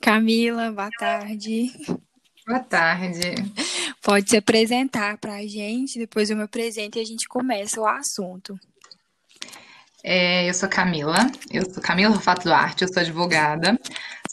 Camila, 0.00 0.70
boa 0.70 0.88
tarde. 0.98 1.70
Boa 2.46 2.60
tarde. 2.60 3.20
Pode 4.02 4.30
se 4.30 4.36
apresentar 4.36 5.18
para 5.18 5.34
a 5.34 5.46
gente, 5.46 5.98
depois 5.98 6.30
eu 6.30 6.36
me 6.36 6.44
apresento 6.44 6.98
e 6.98 7.02
a 7.02 7.04
gente 7.04 7.28
começa 7.28 7.80
o 7.80 7.86
assunto. 7.86 8.58
É, 10.02 10.48
eu 10.48 10.54
sou 10.54 10.68
Camila, 10.68 11.30
eu 11.50 11.68
sou 11.70 11.82
Camila 11.82 12.18
Fato 12.20 12.44
Duarte, 12.44 12.82
eu 12.82 12.88
sou 12.88 13.00
advogada, 13.00 13.78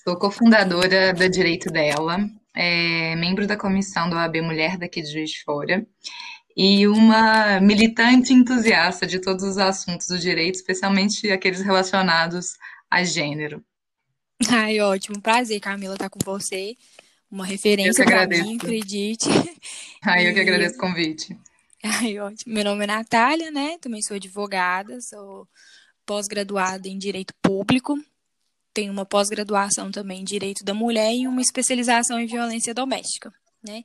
sou 0.04 0.18
cofundadora 0.18 1.14
da 1.14 1.28
Direito 1.28 1.70
Dela, 1.70 2.20
é, 2.54 3.16
membro 3.16 3.46
da 3.48 3.58
comissão 3.58 4.10
do 4.10 4.16
OAB 4.16 4.38
Mulher 4.42 4.78
daqui 4.78 5.02
de 5.02 5.12
Juiz 5.12 5.32
de 5.32 5.44
Fora 5.44 5.86
e 6.56 6.88
uma 6.88 7.60
militante 7.60 8.32
entusiasta 8.32 9.06
de 9.06 9.20
todos 9.20 9.44
os 9.44 9.58
assuntos 9.58 10.08
do 10.08 10.18
direito, 10.18 10.56
especialmente 10.56 11.30
aqueles 11.30 11.62
relacionados 11.62 12.54
a 12.90 13.04
gênero. 13.04 13.62
Ai, 14.50 14.80
ótimo. 14.80 15.22
Prazer, 15.22 15.60
Camila, 15.60 15.96
estar 15.96 16.10
tá 16.10 16.10
com 16.10 16.20
você. 16.24 16.76
Uma 17.30 17.46
referência 17.46 18.06
para 18.06 18.28
mim, 18.28 18.58
acredite. 18.58 19.30
Ai, 20.04 20.30
eu 20.30 20.34
que 20.34 20.40
agradeço 20.40 20.76
o 20.76 20.80
convite. 20.80 21.38
Ai, 21.84 22.20
ótimo. 22.20 22.54
Meu 22.54 22.64
nome 22.64 22.84
é 22.84 22.88
Natália, 22.88 23.52
né? 23.52 23.78
Também 23.80 24.02
sou 24.02 24.16
advogada, 24.16 25.00
sou 25.02 25.48
pós-graduada 26.06 26.88
em 26.88 26.98
Direito 26.98 27.34
Público. 27.42 27.98
Tenho 28.74 28.92
uma 28.92 29.06
pós-graduação 29.06 29.92
também 29.92 30.22
em 30.22 30.24
Direito 30.24 30.64
da 30.64 30.74
Mulher 30.74 31.14
e 31.14 31.28
uma 31.28 31.42
especialização 31.42 32.20
em 32.20 32.26
Violência 32.26 32.74
Doméstica, 32.74 33.34
né? 33.64 33.84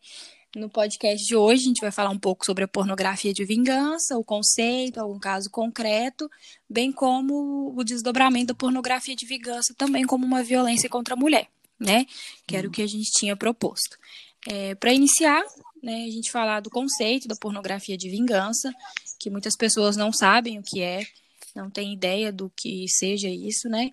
No 0.57 0.69
podcast 0.69 1.25
de 1.25 1.37
hoje, 1.37 1.63
a 1.63 1.69
gente 1.69 1.81
vai 1.81 1.93
falar 1.93 2.11
um 2.11 2.19
pouco 2.19 2.45
sobre 2.45 2.65
a 2.65 2.69
pornografia 2.69 3.33
de 3.33 3.45
vingança, 3.45 4.19
o 4.19 4.25
conceito, 4.25 4.99
algum 4.99 5.19
caso 5.19 5.49
concreto, 5.49 6.29
bem 6.69 6.91
como 6.91 7.73
o 7.77 7.85
desdobramento 7.85 8.49
da 8.49 8.55
pornografia 8.55 9.15
de 9.15 9.25
vingança 9.25 9.73
também 9.79 10.05
como 10.05 10.27
uma 10.27 10.43
violência 10.43 10.89
contra 10.89 11.15
a 11.15 11.17
mulher, 11.17 11.49
né? 11.79 12.05
Que 12.49 12.57
era 12.57 12.67
o 12.67 12.71
que 12.71 12.83
a 12.83 12.87
gente 12.87 13.13
tinha 13.13 13.37
proposto. 13.37 13.97
É, 14.49 14.75
Para 14.75 14.93
iniciar, 14.93 15.41
né, 15.81 16.05
a 16.05 16.11
gente 16.11 16.33
falar 16.33 16.59
do 16.59 16.69
conceito 16.69 17.29
da 17.29 17.37
pornografia 17.37 17.97
de 17.97 18.11
vingança, 18.11 18.73
que 19.21 19.31
muitas 19.31 19.55
pessoas 19.57 19.97
não 19.97 20.13
sabem 20.13 20.59
o 20.59 20.65
que 20.65 20.83
é, 20.83 21.07
não 21.55 21.71
têm 21.71 21.93
ideia 21.93 22.33
do 22.33 22.51
que 22.57 22.89
seja 22.89 23.29
isso, 23.29 23.69
né? 23.69 23.93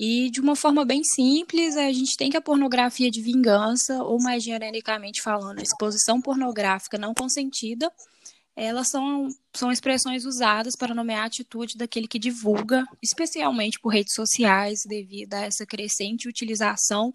E 0.00 0.30
de 0.30 0.40
uma 0.40 0.54
forma 0.54 0.84
bem 0.84 1.02
simples, 1.02 1.76
a 1.76 1.92
gente 1.92 2.16
tem 2.16 2.30
que 2.30 2.36
a 2.36 2.40
pornografia 2.40 3.10
de 3.10 3.20
vingança, 3.20 4.00
ou 4.04 4.22
mais 4.22 4.44
genericamente 4.44 5.20
falando, 5.20 5.58
a 5.58 5.62
exposição 5.62 6.22
pornográfica 6.22 6.96
não 6.96 7.12
consentida, 7.12 7.92
elas 8.54 8.90
são, 8.90 9.26
são 9.52 9.72
expressões 9.72 10.24
usadas 10.24 10.76
para 10.76 10.94
nomear 10.94 11.22
a 11.22 11.26
atitude 11.26 11.76
daquele 11.76 12.06
que 12.06 12.16
divulga, 12.16 12.86
especialmente 13.02 13.80
por 13.80 13.88
redes 13.88 14.14
sociais, 14.14 14.84
devido 14.86 15.34
a 15.34 15.40
essa 15.40 15.66
crescente 15.66 16.28
utilização 16.28 17.12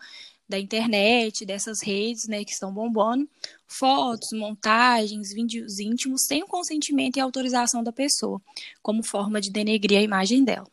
da 0.47 0.59
internet, 0.59 1.45
dessas 1.45 1.81
redes 1.81 2.27
né, 2.27 2.43
que 2.43 2.51
estão 2.51 2.73
bombando, 2.73 3.29
fotos, 3.65 4.33
montagens, 4.33 5.33
vídeos 5.33 5.79
íntimos 5.79 6.25
sem 6.25 6.43
o 6.43 6.47
consentimento 6.47 7.15
e 7.15 7.21
autorização 7.21 7.81
da 7.81 7.93
pessoa, 7.93 8.41
como 8.81 9.01
forma 9.03 9.39
de 9.39 9.49
denegrir 9.49 9.99
a 9.99 10.03
imagem 10.03 10.43
dela. 10.43 10.67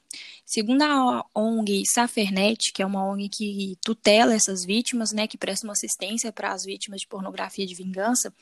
Segundo 0.50 0.82
a 0.82 1.24
ONG 1.32 1.84
Safernet, 1.86 2.72
que 2.72 2.82
é 2.82 2.86
uma 2.86 3.08
ONG 3.08 3.28
que 3.28 3.78
tutela 3.84 4.34
essas 4.34 4.64
vítimas, 4.64 5.12
né, 5.12 5.28
que 5.28 5.38
presta 5.38 5.64
uma 5.64 5.74
assistência 5.74 6.32
para 6.32 6.50
as 6.50 6.64
vítimas 6.64 7.02
de 7.02 7.06
pornografia 7.06 7.64
de 7.64 7.72
vingança, 7.72 8.34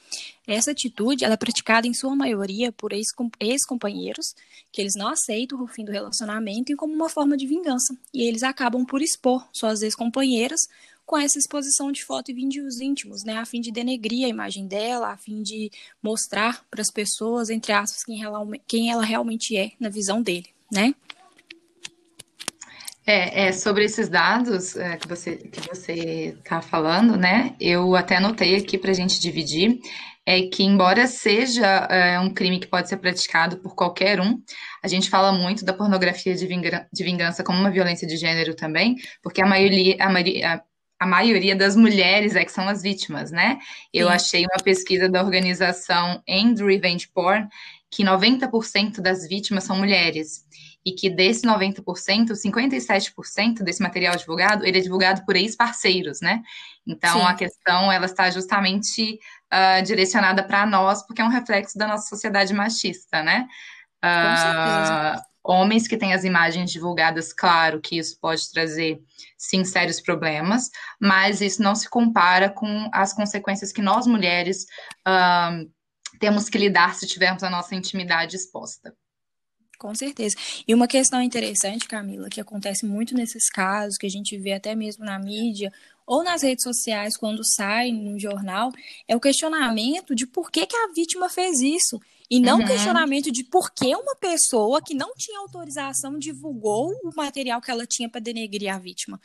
essa 0.47 0.70
atitude 0.70 1.23
ela 1.23 1.34
é 1.34 1.37
praticada 1.37 1.87
em 1.87 1.92
sua 1.92 2.17
maioria 2.17 2.73
por 2.73 2.92
ex-companheiros, 2.95 4.34
que 4.73 4.81
eles 4.81 4.95
não 4.97 5.09
aceitam 5.09 5.62
o 5.62 5.67
fim 5.67 5.84
do 5.84 5.92
relacionamento 5.92 6.73
e 6.73 6.77
como 6.77 6.95
uma 6.95 7.11
forma 7.11 7.37
de 7.37 7.47
vingança, 7.47 7.95
e 8.15 8.22
eles 8.22 8.43
acabam 8.43 8.87
por 8.87 9.03
expor 9.03 9.47
suas 9.53 9.83
ex-companheiras 9.83 10.61
com 11.05 11.19
essa 11.19 11.39
exposição 11.39 11.93
de 11.93 12.03
foto 12.03 12.31
e 12.31 12.34
vídeos 12.34 12.81
íntimos, 12.81 13.22
né, 13.22 13.37
a 13.37 13.45
fim 13.45 13.61
de 13.61 13.70
denegrir 13.70 14.25
a 14.25 14.31
imagem 14.31 14.67
dela, 14.67 15.12
a 15.12 15.17
fim 15.19 15.43
de 15.43 15.70
mostrar 16.03 16.65
para 16.70 16.81
as 16.81 16.91
pessoas, 16.91 17.50
entre 17.50 17.70
aspas, 17.70 18.03
quem 18.03 18.22
ela, 18.22 18.47
quem 18.66 18.91
ela 18.91 19.05
realmente 19.05 19.59
é 19.59 19.72
na 19.78 19.91
visão 19.91 20.22
dele, 20.22 20.47
né? 20.72 20.94
É, 23.10 23.46
é, 23.46 23.52
sobre 23.52 23.86
esses 23.86 24.06
dados 24.06 24.76
é, 24.76 24.98
que 24.98 25.08
você 25.08 25.36
que 25.36 25.66
você 25.66 26.36
está 26.38 26.60
falando, 26.60 27.16
né? 27.16 27.56
Eu 27.58 27.96
até 27.96 28.16
anotei 28.16 28.54
aqui 28.54 28.76
para 28.76 28.91
a 28.91 28.94
gente 28.94 29.19
dividir, 29.19 29.80
é 30.26 30.42
que 30.42 30.62
embora 30.62 31.06
seja 31.06 31.64
é, 31.88 32.20
um 32.20 32.28
crime 32.28 32.60
que 32.60 32.66
pode 32.66 32.86
ser 32.86 32.98
praticado 32.98 33.56
por 33.60 33.74
qualquer 33.74 34.20
um, 34.20 34.38
a 34.82 34.88
gente 34.88 35.08
fala 35.08 35.32
muito 35.32 35.64
da 35.64 35.72
pornografia 35.72 36.34
de, 36.34 36.46
vingança, 36.46 36.86
de 36.92 37.02
vingança 37.02 37.42
como 37.42 37.58
uma 37.58 37.70
violência 37.70 38.06
de 38.06 38.19
gênero 38.19 38.54
também, 38.54 38.96
porque 39.22 39.40
a 39.40 39.46
maioria, 39.46 39.96
a 40.00 40.10
maioria 40.10 40.62
a 41.00 41.06
maioria 41.06 41.56
das 41.56 41.76
mulheres 41.76 42.36
é 42.36 42.44
que 42.44 42.52
são 42.52 42.69
as 42.69 42.82
vítimas, 42.82 43.30
né? 43.30 43.58
Eu 43.90 44.08
Sim. 44.08 44.14
achei 44.14 44.42
uma 44.42 44.62
pesquisa 44.62 45.08
da 45.08 45.22
organização 45.25 46.22
End 46.26 46.62
Revenge 46.62 47.08
Porn 47.08 47.48
que 47.90 48.04
90% 48.04 49.00
das 49.00 49.26
vítimas 49.26 49.64
são 49.64 49.78
mulheres 49.78 50.44
e 50.84 50.93
que 50.93 51.11
desse 51.11 51.47
90%, 51.47 52.33
57% 52.33 53.62
desse 53.62 53.83
material 53.83 54.16
divulgado, 54.16 54.65
ele 54.65 54.78
é 54.78 54.81
divulgado 54.81 55.25
por 55.25 55.37
ex-parceiros, 55.37 56.21
né? 56.21 56.43
Então, 56.87 57.21
Sim. 57.21 57.27
a 57.27 57.34
questão, 57.34 57.93
ela 57.93 58.06
está 58.06 58.31
justamente 58.31 59.19
uh, 59.53 59.83
direcionada 59.83 60.43
para 60.43 60.65
nós, 60.65 61.06
porque 61.06 61.21
é 61.21 61.25
um 61.25 61.28
reflexo 61.28 61.77
da 61.77 61.87
nossa 61.87 62.09
sociedade 62.09 62.55
machista, 62.55 63.22
né? 63.22 63.47
Uh, 64.05 65.21
homens 65.43 65.88
que 65.88 65.97
têm 65.97 66.15
as 66.15 66.25
imagens 66.25 66.71
divulgadas, 66.71 67.33
claro 67.33 67.81
que 67.81 67.99
isso 67.99 68.19
pode 68.21 68.50
trazer, 68.50 69.00
sim, 69.37 69.65
sérios 69.65 70.00
problemas, 70.00 70.71
mas 71.00 71.41
isso 71.41 71.62
não 71.62 71.75
se 71.75 71.88
compara 71.88 72.49
com 72.49 72.88
as 72.93 73.12
consequências 73.12 73.72
que 73.72 73.83
nós, 73.83 74.06
mulheres, 74.06 74.65
uh, 75.06 75.69
temos 76.21 76.49
que 76.49 76.59
lidar 76.59 76.94
se 76.94 77.06
tivermos 77.06 77.43
a 77.43 77.50
nossa 77.50 77.75
intimidade 77.75 78.37
exposta. 78.37 78.94
Com 79.78 79.94
certeza. 79.94 80.34
E 80.66 80.75
uma 80.75 80.89
questão 80.89 81.22
interessante, 81.22 81.87
Camila, 81.87 82.28
que 82.28 82.41
acontece 82.41 82.84
muito 82.84 83.15
nesses 83.15 83.49
casos, 83.49 83.97
que 83.97 84.06
a 84.06 84.11
gente 84.11 84.37
vê 84.37 84.53
até 84.53 84.75
mesmo 84.75 85.05
na 85.05 85.19
mídia 85.21 85.72
ou 86.05 86.25
nas 86.25 86.43
redes 86.43 86.65
sociais, 86.65 87.16
quando 87.16 87.44
sai 87.44 87.93
no 87.93 88.19
jornal, 88.19 88.72
é 89.06 89.15
o 89.15 89.21
questionamento 89.21 90.15
de 90.17 90.27
por 90.27 90.50
que, 90.50 90.67
que 90.67 90.77
a 90.77 90.88
vítima 90.93 91.28
fez 91.28 91.61
isso. 91.61 92.00
E 92.31 92.41
não 92.41 92.59
uhum. 92.59 92.66
questionamento 92.66 93.33
de 93.33 93.43
por 93.43 93.71
que 93.72 93.94
uma 93.94 94.15
pessoa 94.16 94.83
que 94.83 94.94
não 94.94 95.15
tinha 95.15 95.39
autorização 95.41 96.19
divulgou 96.19 96.93
o 97.03 97.11
material 97.16 97.61
que 97.61 97.71
ela 97.71 97.87
tinha 97.87 98.09
para 98.09 98.21
denegrir 98.21 98.72
a 98.72 98.78
vítima. 98.78 99.21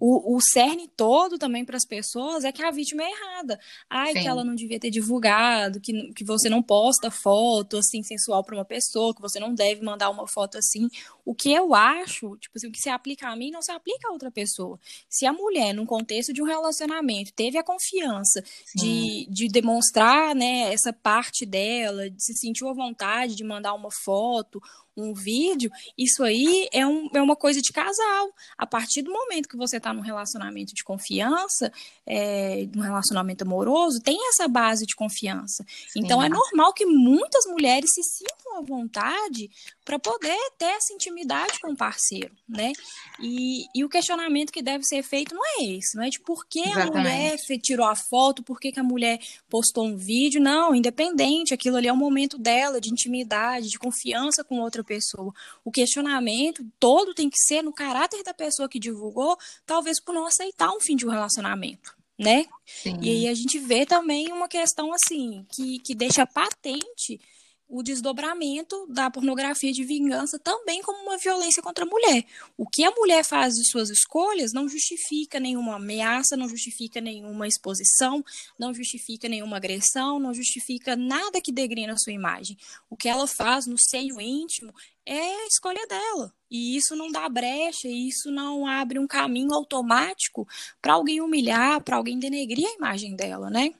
O, 0.00 0.36
o 0.36 0.40
cerne 0.40 0.88
todo 0.96 1.38
também 1.38 1.64
para 1.64 1.76
as 1.76 1.84
pessoas 1.84 2.44
é 2.44 2.50
que 2.50 2.62
a 2.62 2.70
vítima 2.70 3.02
é 3.02 3.10
errada. 3.10 3.60
Ai, 3.88 4.12
Sim. 4.12 4.22
que 4.22 4.28
ela 4.28 4.42
não 4.42 4.54
devia 4.54 4.80
ter 4.80 4.90
divulgado, 4.90 5.80
que, 5.80 6.12
que 6.12 6.24
você 6.24 6.48
não 6.48 6.62
posta 6.62 7.10
foto 7.10 7.76
assim 7.76 8.02
sensual 8.02 8.42
para 8.42 8.56
uma 8.56 8.64
pessoa, 8.64 9.14
que 9.14 9.22
você 9.22 9.38
não 9.38 9.54
deve 9.54 9.82
mandar 9.82 10.10
uma 10.10 10.26
foto 10.26 10.58
assim. 10.58 10.88
O 11.28 11.34
que 11.34 11.52
eu 11.52 11.74
acho, 11.74 12.38
tipo 12.38 12.56
assim, 12.56 12.68
o 12.68 12.72
que 12.72 12.80
se 12.80 12.88
aplica 12.88 13.28
a 13.28 13.36
mim 13.36 13.50
não 13.50 13.60
se 13.60 13.70
aplica 13.70 14.08
a 14.08 14.12
outra 14.12 14.30
pessoa. 14.30 14.80
Se 15.10 15.26
a 15.26 15.32
mulher, 15.32 15.74
num 15.74 15.84
contexto 15.84 16.32
de 16.32 16.40
um 16.40 16.46
relacionamento, 16.46 17.34
teve 17.34 17.58
a 17.58 17.62
confiança 17.62 18.42
de, 18.74 19.26
de 19.28 19.46
demonstrar 19.46 20.34
né, 20.34 20.72
essa 20.72 20.90
parte 20.90 21.44
dela, 21.44 22.08
de 22.08 22.24
se 22.24 22.32
sentiu 22.32 22.70
a 22.70 22.72
vontade 22.72 23.34
de 23.34 23.44
mandar 23.44 23.74
uma 23.74 23.90
foto 23.92 24.58
um 25.00 25.14
vídeo, 25.14 25.70
isso 25.96 26.22
aí 26.22 26.68
é, 26.72 26.86
um, 26.86 27.08
é 27.14 27.22
uma 27.22 27.36
coisa 27.36 27.60
de 27.60 27.72
casal. 27.72 28.32
A 28.56 28.66
partir 28.66 29.02
do 29.02 29.12
momento 29.12 29.48
que 29.48 29.56
você 29.56 29.76
está 29.76 29.92
num 29.92 30.00
relacionamento 30.00 30.74
de 30.74 30.84
confiança, 30.84 31.72
é, 32.06 32.66
num 32.74 32.82
relacionamento 32.82 33.44
amoroso, 33.44 34.00
tem 34.00 34.18
essa 34.28 34.48
base 34.48 34.86
de 34.86 34.94
confiança. 34.94 35.64
Sim. 35.88 36.00
Então 36.00 36.22
é 36.22 36.28
normal 36.28 36.72
que 36.72 36.86
muitas 36.86 37.46
mulheres 37.46 37.92
se 37.92 38.02
sintam 38.02 38.58
à 38.58 38.60
vontade 38.60 39.50
para 39.84 39.98
poder 39.98 40.36
ter 40.58 40.66
essa 40.66 40.92
intimidade 40.92 41.58
com 41.60 41.72
o 41.72 41.76
parceiro, 41.76 42.34
né? 42.48 42.72
E, 43.20 43.64
e 43.74 43.84
o 43.84 43.88
questionamento 43.88 44.52
que 44.52 44.62
deve 44.62 44.84
ser 44.84 45.02
feito 45.02 45.34
não 45.34 45.42
é 45.44 45.64
esse, 45.64 45.96
não 45.96 46.04
é 46.04 46.10
de 46.10 46.20
por 46.20 46.46
que 46.46 46.60
Exatamente. 46.60 46.96
a 46.96 47.00
mulher 47.00 47.36
tirou 47.62 47.86
a 47.86 47.96
foto, 47.96 48.42
por 48.42 48.60
que, 48.60 48.70
que 48.72 48.80
a 48.80 48.84
mulher 48.84 49.18
postou 49.48 49.86
um 49.86 49.96
vídeo, 49.96 50.40
não, 50.40 50.74
independente, 50.74 51.54
aquilo 51.54 51.76
ali 51.76 51.88
é 51.88 51.92
o 51.92 51.96
momento 51.96 52.38
dela, 52.38 52.80
de 52.80 52.90
intimidade, 52.90 53.68
de 53.68 53.78
confiança 53.78 54.44
com 54.44 54.60
outra 54.60 54.82
pessoa. 54.88 55.32
O 55.64 55.70
questionamento 55.70 56.66
todo 56.80 57.14
tem 57.14 57.28
que 57.28 57.38
ser 57.38 57.62
no 57.62 57.72
caráter 57.72 58.22
da 58.22 58.32
pessoa 58.32 58.68
que 58.68 58.78
divulgou, 58.78 59.36
talvez 59.66 60.00
por 60.00 60.14
não 60.14 60.26
aceitar 60.26 60.70
um 60.72 60.80
fim 60.80 60.96
de 60.96 61.06
um 61.06 61.10
relacionamento, 61.10 61.94
né? 62.18 62.46
Sim. 62.66 62.98
E 63.00 63.10
aí 63.10 63.28
a 63.28 63.34
gente 63.34 63.58
vê 63.58 63.84
também 63.84 64.32
uma 64.32 64.48
questão 64.48 64.92
assim, 64.92 65.46
que, 65.50 65.78
que 65.80 65.94
deixa 65.94 66.26
patente 66.26 67.20
o 67.68 67.82
desdobramento 67.82 68.86
da 68.88 69.10
pornografia 69.10 69.70
de 69.72 69.84
vingança 69.84 70.38
também 70.38 70.80
como 70.82 71.02
uma 71.02 71.18
violência 71.18 71.62
contra 71.62 71.84
a 71.84 71.88
mulher. 71.88 72.24
O 72.56 72.66
que 72.66 72.82
a 72.82 72.90
mulher 72.90 73.22
faz 73.22 73.54
de 73.54 73.68
suas 73.68 73.90
escolhas 73.90 74.54
não 74.54 74.66
justifica 74.66 75.38
nenhuma 75.38 75.76
ameaça, 75.76 76.36
não 76.36 76.48
justifica 76.48 77.00
nenhuma 77.00 77.46
exposição, 77.46 78.24
não 78.58 78.72
justifica 78.72 79.28
nenhuma 79.28 79.58
agressão, 79.58 80.18
não 80.18 80.32
justifica 80.32 80.96
nada 80.96 81.40
que 81.42 81.52
degrina 81.52 81.92
a 81.92 81.98
sua 81.98 82.12
imagem. 82.12 82.56
O 82.88 82.96
que 82.96 83.08
ela 83.08 83.26
faz 83.26 83.66
no 83.66 83.76
seio 83.78 84.18
íntimo 84.18 84.72
é 85.04 85.42
a 85.42 85.46
escolha 85.46 85.86
dela. 85.86 86.32
E 86.50 86.76
isso 86.76 86.96
não 86.96 87.10
dá 87.10 87.28
brecha, 87.28 87.88
isso 87.88 88.30
não 88.30 88.66
abre 88.66 88.98
um 88.98 89.06
caminho 89.06 89.52
automático 89.52 90.48
para 90.80 90.94
alguém 90.94 91.20
humilhar, 91.20 91.82
para 91.82 91.96
alguém 91.96 92.18
denegrir 92.18 92.66
a 92.66 92.74
imagem 92.74 93.14
dela, 93.14 93.50
né? 93.50 93.74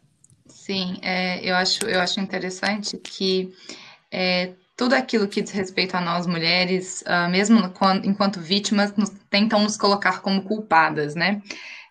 Sim, 0.48 0.98
é, 1.02 1.44
eu 1.44 1.54
acho, 1.54 1.84
eu 1.86 2.00
acho 2.00 2.20
interessante 2.20 2.96
que 2.98 3.52
é, 4.10 4.52
tudo 4.76 4.94
aquilo 4.94 5.26
que 5.26 5.42
diz 5.42 5.50
respeito 5.50 5.96
a 5.96 6.00
nós 6.00 6.26
mulheres, 6.26 7.02
uh, 7.02 7.28
mesmo 7.28 7.70
quando, 7.70 8.06
enquanto 8.06 8.40
vítimas, 8.40 8.94
nos, 8.96 9.10
tentam 9.28 9.60
nos 9.60 9.76
colocar 9.76 10.20
como 10.20 10.42
culpadas, 10.42 11.14
né? 11.16 11.42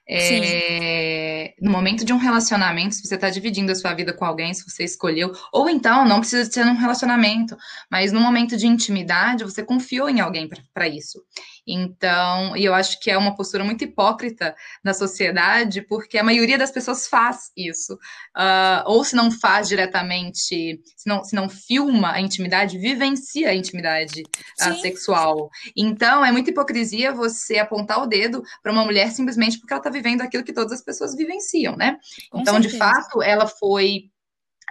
É, 0.09 1.53
no 1.61 1.69
momento 1.69 2.05
de 2.05 2.13
um 2.13 2.17
relacionamento, 2.17 2.95
se 2.95 3.05
você 3.05 3.15
está 3.15 3.29
dividindo 3.29 3.73
a 3.73 3.75
sua 3.75 3.93
vida 3.93 4.13
com 4.13 4.23
alguém, 4.23 4.53
se 4.53 4.63
você 4.63 4.85
escolheu, 4.85 5.33
ou 5.51 5.69
então 5.69 6.05
não 6.05 6.21
precisa 6.21 6.49
ser 6.49 6.65
um 6.65 6.77
relacionamento, 6.77 7.57
mas 7.91 8.13
no 8.13 8.21
momento 8.21 8.55
de 8.55 8.67
intimidade, 8.67 9.43
você 9.43 9.61
confiou 9.61 10.09
em 10.09 10.21
alguém 10.21 10.49
para 10.73 10.87
isso. 10.87 11.21
Então, 11.67 12.55
e 12.55 12.63
eu 12.63 12.73
acho 12.73 12.99
que 13.01 13.11
é 13.11 13.17
uma 13.17 13.35
postura 13.35 13.63
muito 13.63 13.83
hipócrita 13.83 14.55
na 14.81 14.93
sociedade, 14.93 15.81
porque 15.81 16.17
a 16.17 16.23
maioria 16.23 16.57
das 16.57 16.71
pessoas 16.71 17.07
faz 17.07 17.51
isso. 17.57 17.95
Uh, 18.35 18.83
ou 18.85 19.03
se 19.03 19.15
não 19.15 19.29
faz 19.29 19.67
diretamente, 19.67 20.81
se 20.95 21.05
não, 21.05 21.23
se 21.25 21.35
não 21.35 21.49
filma 21.49 22.13
a 22.13 22.21
intimidade, 22.21 22.77
vivencia 22.77 23.49
a 23.49 23.55
intimidade 23.55 24.21
uh, 24.21 24.81
sexual. 24.81 25.49
Então, 25.75 26.23
é 26.23 26.31
muita 26.31 26.51
hipocrisia 26.51 27.11
você 27.11 27.59
apontar 27.59 28.01
o 28.01 28.07
dedo 28.07 28.41
para 28.63 28.71
uma 28.71 28.85
mulher 28.85 29.11
simplesmente 29.11 29.59
porque 29.59 29.73
ela 29.73 29.81
está 29.81 29.89
vivendo 29.89 30.21
aquilo 30.21 30.43
que 30.43 30.53
todas 30.53 30.71
as 30.71 30.81
pessoas 30.81 31.15
vivenciam, 31.15 31.75
né? 31.75 31.97
Com 32.31 32.39
então, 32.39 32.53
certeza. 32.53 32.73
de 32.73 32.79
fato, 32.79 33.21
ela 33.21 33.45
foi. 33.45 34.09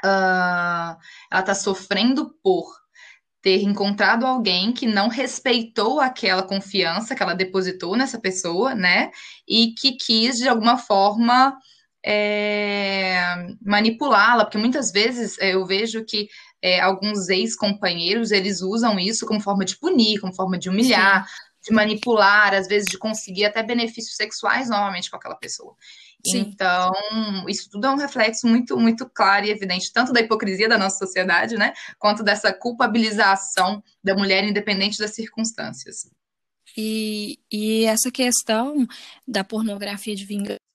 Uh, 0.05 0.97
ela 1.31 1.41
está 1.41 1.55
sofrendo 1.55 2.35
por 2.43 2.86
ter 3.47 3.63
encontrado 3.63 4.27
alguém 4.27 4.73
que 4.73 4.87
não 4.87 5.07
respeitou 5.07 6.01
aquela 6.01 6.43
confiança 6.43 7.15
que 7.15 7.23
ela 7.23 7.33
depositou 7.33 7.97
nessa 7.97 8.19
pessoa, 8.19 8.75
né? 8.75 9.13
E 9.47 9.73
que 9.79 9.93
quis, 9.93 10.39
de 10.39 10.49
alguma 10.49 10.77
forma, 10.77 11.57
é, 12.05 13.47
manipulá-la, 13.65 14.45
porque 14.45 14.59
muitas 14.59 14.91
vezes 14.91 15.39
é, 15.39 15.55
eu 15.55 15.65
vejo 15.65 16.05
que 16.05 16.27
é, 16.61 16.81
alguns 16.81 17.29
ex-companheiros 17.29 18.33
eles 18.33 18.63
usam 18.63 18.99
isso 18.99 19.25
como 19.25 19.41
forma 19.41 19.65
de 19.65 19.79
punir, 19.79 20.19
como 20.19 20.35
forma 20.35 20.59
de 20.59 20.69
humilhar, 20.69 21.25
Sim. 21.25 21.33
De 21.67 21.75
manipular, 21.75 22.55
às 22.55 22.69
vezes 22.69 22.87
de 22.89 22.97
conseguir 22.97 23.45
até 23.45 23.63
benefícios 23.63 24.15
sexuais 24.15 24.71
novamente 24.71 25.11
com 25.11 25.17
aquela 25.17 25.35
pessoa. 25.35 25.75
Sim. 26.25 26.39
Então, 26.39 26.93
isso 27.49 27.69
tudo 27.71 27.87
é 27.87 27.91
um 27.91 27.97
reflexo 27.97 28.47
muito, 28.47 28.79
muito 28.79 29.09
claro 29.09 29.47
e 29.47 29.51
evidente, 29.51 29.93
tanto 29.93 30.13
da 30.13 30.21
hipocrisia 30.21 30.69
da 30.69 30.79
nossa 30.79 30.99
sociedade, 30.99 31.57
né, 31.57 31.73
quanto 31.99 32.23
dessa 32.23 32.53
culpabilização 32.53 33.83
da 34.03 34.15
mulher 34.15 34.45
independente 34.45 34.99
das 34.99 35.15
circunstâncias. 35.15 36.09
E, 36.77 37.39
e 37.51 37.85
essa 37.85 38.11
questão 38.11 38.87
da 39.27 39.43
pornografia 39.43 40.15
de 40.15 40.25
vingança 40.25 40.66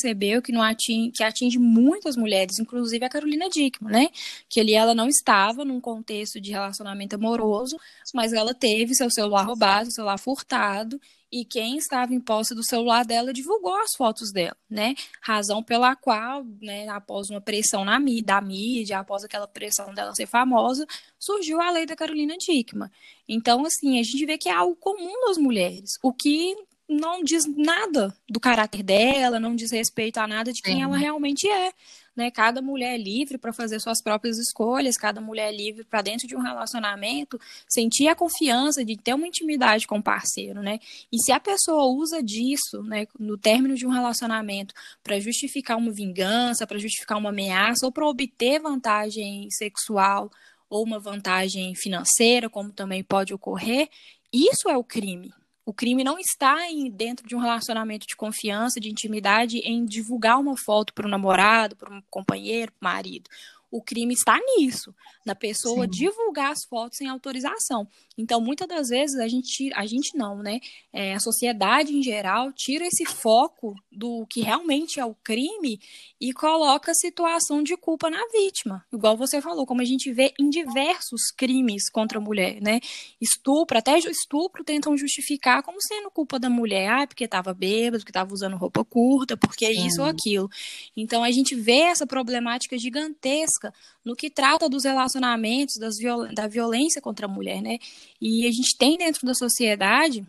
percebeu 0.00 0.40
que, 0.40 0.52
não 0.52 0.62
atinge, 0.62 1.12
que 1.12 1.22
atinge 1.22 1.58
muitas 1.58 2.16
mulheres, 2.16 2.58
inclusive 2.58 3.04
a 3.04 3.08
Carolina 3.08 3.48
Dickman, 3.48 3.92
né? 3.92 4.08
Que 4.48 4.60
ali 4.60 4.74
ela 4.74 4.94
não 4.94 5.08
estava 5.08 5.64
num 5.64 5.80
contexto 5.80 6.40
de 6.40 6.50
relacionamento 6.50 7.16
amoroso, 7.16 7.76
mas 8.14 8.32
ela 8.32 8.54
teve 8.54 8.94
seu 8.94 9.10
celular 9.10 9.42
roubado, 9.42 9.86
seu 9.86 9.96
celular 9.96 10.18
furtado, 10.18 11.00
e 11.32 11.44
quem 11.44 11.76
estava 11.76 12.12
em 12.12 12.18
posse 12.18 12.56
do 12.56 12.64
celular 12.64 13.04
dela 13.04 13.32
divulgou 13.32 13.76
as 13.76 13.94
fotos 13.96 14.32
dela, 14.32 14.56
né? 14.68 14.94
Razão 15.20 15.62
pela 15.62 15.94
qual, 15.94 16.44
né, 16.60 16.88
após 16.88 17.30
uma 17.30 17.40
pressão 17.40 17.84
na, 17.84 18.00
da 18.24 18.40
mídia, 18.40 18.98
após 18.98 19.22
aquela 19.22 19.46
pressão 19.46 19.94
dela 19.94 20.12
ser 20.14 20.26
famosa, 20.26 20.84
surgiu 21.18 21.60
a 21.60 21.70
lei 21.70 21.86
da 21.86 21.94
Carolina 21.94 22.36
Dickman. 22.36 22.90
Então, 23.28 23.64
assim, 23.64 24.00
a 24.00 24.02
gente 24.02 24.26
vê 24.26 24.36
que 24.36 24.48
é 24.48 24.52
algo 24.52 24.74
comum 24.74 25.26
das 25.28 25.38
mulheres, 25.38 25.98
o 26.02 26.12
que 26.12 26.56
não 26.90 27.22
diz 27.22 27.44
nada 27.56 28.12
do 28.28 28.40
caráter 28.40 28.82
dela, 28.82 29.38
não 29.38 29.54
diz 29.54 29.70
respeito 29.70 30.18
a 30.18 30.26
nada 30.26 30.52
de 30.52 30.60
quem 30.60 30.76
Sim. 30.76 30.82
ela 30.82 30.96
realmente 30.96 31.48
é. 31.48 31.72
Né? 32.16 32.32
Cada 32.32 32.60
mulher 32.60 32.94
é 32.94 32.98
livre 32.98 33.38
para 33.38 33.52
fazer 33.52 33.78
suas 33.78 34.02
próprias 34.02 34.36
escolhas, 34.36 34.96
cada 34.96 35.20
mulher 35.20 35.50
é 35.52 35.56
livre 35.56 35.84
para 35.84 36.02
dentro 36.02 36.26
de 36.26 36.36
um 36.36 36.40
relacionamento 36.40 37.40
sentir 37.68 38.08
a 38.08 38.16
confiança 38.16 38.84
de 38.84 38.96
ter 38.96 39.14
uma 39.14 39.28
intimidade 39.28 39.86
com 39.86 39.98
o 39.98 40.02
parceiro, 40.02 40.60
né? 40.60 40.80
E 41.12 41.22
se 41.22 41.30
a 41.30 41.38
pessoa 41.38 41.84
usa 41.84 42.20
disso, 42.20 42.82
né, 42.82 43.06
no 43.18 43.38
término 43.38 43.76
de 43.76 43.86
um 43.86 43.90
relacionamento 43.90 44.74
para 45.04 45.20
justificar 45.20 45.78
uma 45.78 45.92
vingança, 45.92 46.66
para 46.66 46.78
justificar 46.78 47.16
uma 47.16 47.30
ameaça 47.30 47.86
ou 47.86 47.92
para 47.92 48.06
obter 48.06 48.60
vantagem 48.60 49.48
sexual 49.50 50.28
ou 50.68 50.84
uma 50.84 50.98
vantagem 50.98 51.74
financeira, 51.76 52.50
como 52.50 52.72
também 52.72 53.04
pode 53.04 53.32
ocorrer, 53.32 53.88
isso 54.32 54.68
é 54.68 54.76
o 54.76 54.84
crime, 54.84 55.32
o 55.70 55.72
crime 55.72 56.02
não 56.02 56.18
está 56.18 56.68
em, 56.68 56.90
dentro 56.90 57.28
de 57.28 57.36
um 57.36 57.38
relacionamento 57.38 58.04
de 58.04 58.16
confiança, 58.16 58.80
de 58.80 58.90
intimidade, 58.90 59.58
em 59.58 59.84
divulgar 59.84 60.36
uma 60.40 60.56
foto 60.56 60.92
para 60.92 61.06
o 61.06 61.08
namorado, 61.08 61.76
para 61.76 61.94
um 61.94 62.02
companheiro, 62.10 62.72
para 62.72 62.90
o 62.90 62.92
marido 62.92 63.30
o 63.70 63.80
crime 63.80 64.14
está 64.14 64.38
nisso, 64.56 64.94
na 65.24 65.34
pessoa 65.34 65.84
Sim. 65.84 65.90
divulgar 65.90 66.50
as 66.50 66.64
fotos 66.68 66.98
sem 66.98 67.08
autorização. 67.08 67.86
Então, 68.18 68.40
muitas 68.40 68.66
das 68.66 68.88
vezes 68.88 69.16
a 69.18 69.28
gente, 69.28 69.70
a 69.74 69.86
gente 69.86 70.16
não, 70.16 70.42
né? 70.42 70.58
É, 70.92 71.14
a 71.14 71.20
sociedade 71.20 71.94
em 71.94 72.02
geral 72.02 72.52
tira 72.52 72.86
esse 72.86 73.06
foco 73.06 73.74
do 73.90 74.26
que 74.26 74.40
realmente 74.40 74.98
é 74.98 75.04
o 75.04 75.14
crime 75.14 75.80
e 76.20 76.32
coloca 76.32 76.90
a 76.90 76.94
situação 76.94 77.62
de 77.62 77.76
culpa 77.76 78.10
na 78.10 78.20
vítima. 78.32 78.84
Igual 78.92 79.16
você 79.16 79.40
falou, 79.40 79.64
como 79.64 79.80
a 79.80 79.84
gente 79.84 80.12
vê 80.12 80.34
em 80.38 80.50
diversos 80.50 81.30
crimes 81.36 81.88
contra 81.88 82.18
a 82.18 82.20
mulher, 82.20 82.60
né? 82.60 82.80
Estupro, 83.20 83.78
até 83.78 83.98
estupro 83.98 84.64
tentam 84.64 84.96
justificar 84.96 85.62
como 85.62 85.80
sendo 85.80 86.10
culpa 86.10 86.38
da 86.38 86.50
mulher, 86.50 86.88
ah, 86.90 87.06
porque 87.06 87.24
estava 87.24 87.54
bêbado, 87.54 87.98
porque 87.98 88.10
estava 88.10 88.34
usando 88.34 88.56
roupa 88.56 88.84
curta, 88.84 89.36
porque 89.36 89.66
Sim. 89.66 89.86
isso 89.86 90.02
ou 90.02 90.08
aquilo. 90.08 90.50
Então 90.96 91.22
a 91.22 91.30
gente 91.30 91.54
vê 91.54 91.82
essa 91.82 92.06
problemática 92.06 92.76
gigantesca 92.76 93.59
no 94.04 94.16
que 94.16 94.30
trata 94.30 94.68
dos 94.68 94.84
relacionamentos, 94.84 95.76
das 95.76 95.98
viol 95.98 96.32
da 96.34 96.46
violência 96.46 97.00
contra 97.00 97.26
a 97.26 97.28
mulher, 97.28 97.60
né? 97.60 97.78
E 98.20 98.46
a 98.46 98.50
gente 98.50 98.76
tem 98.76 98.96
dentro 98.96 99.26
da 99.26 99.34
sociedade 99.34 100.24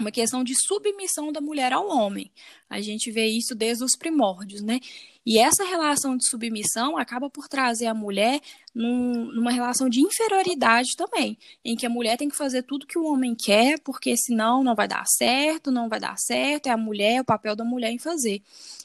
uma 0.00 0.10
questão 0.10 0.42
de 0.42 0.54
submissão 0.66 1.30
da 1.30 1.40
mulher 1.40 1.72
ao 1.72 1.88
homem. 1.88 2.30
A 2.68 2.80
gente 2.80 3.10
vê 3.10 3.26
isso 3.26 3.54
desde 3.54 3.84
os 3.84 3.96
primórdios, 3.96 4.62
né? 4.62 4.80
E 5.24 5.38
essa 5.38 5.64
relação 5.64 6.16
de 6.16 6.26
submissão 6.26 6.96
acaba 6.96 7.28
por 7.28 7.46
trazer 7.46 7.86
a 7.86 7.94
mulher 7.94 8.40
num, 8.74 9.26
numa 9.26 9.50
relação 9.50 9.88
de 9.88 10.00
inferioridade 10.00 10.96
também, 10.96 11.36
em 11.62 11.76
que 11.76 11.84
a 11.84 11.90
mulher 11.90 12.16
tem 12.16 12.28
que 12.28 12.36
fazer 12.36 12.62
tudo 12.62 12.86
que 12.86 12.98
o 12.98 13.04
homem 13.04 13.34
quer, 13.34 13.78
porque 13.80 14.16
senão 14.16 14.64
não 14.64 14.74
vai 14.74 14.88
dar 14.88 15.04
certo, 15.06 15.70
não 15.70 15.88
vai 15.88 16.00
dar 16.00 16.16
certo, 16.16 16.68
é 16.68 16.70
a 16.70 16.76
mulher, 16.76 17.16
é 17.16 17.20
o 17.20 17.24
papel 17.24 17.54
da 17.54 17.64
mulher 17.64 17.90
em 17.90 17.98
fazer. 17.98 18.42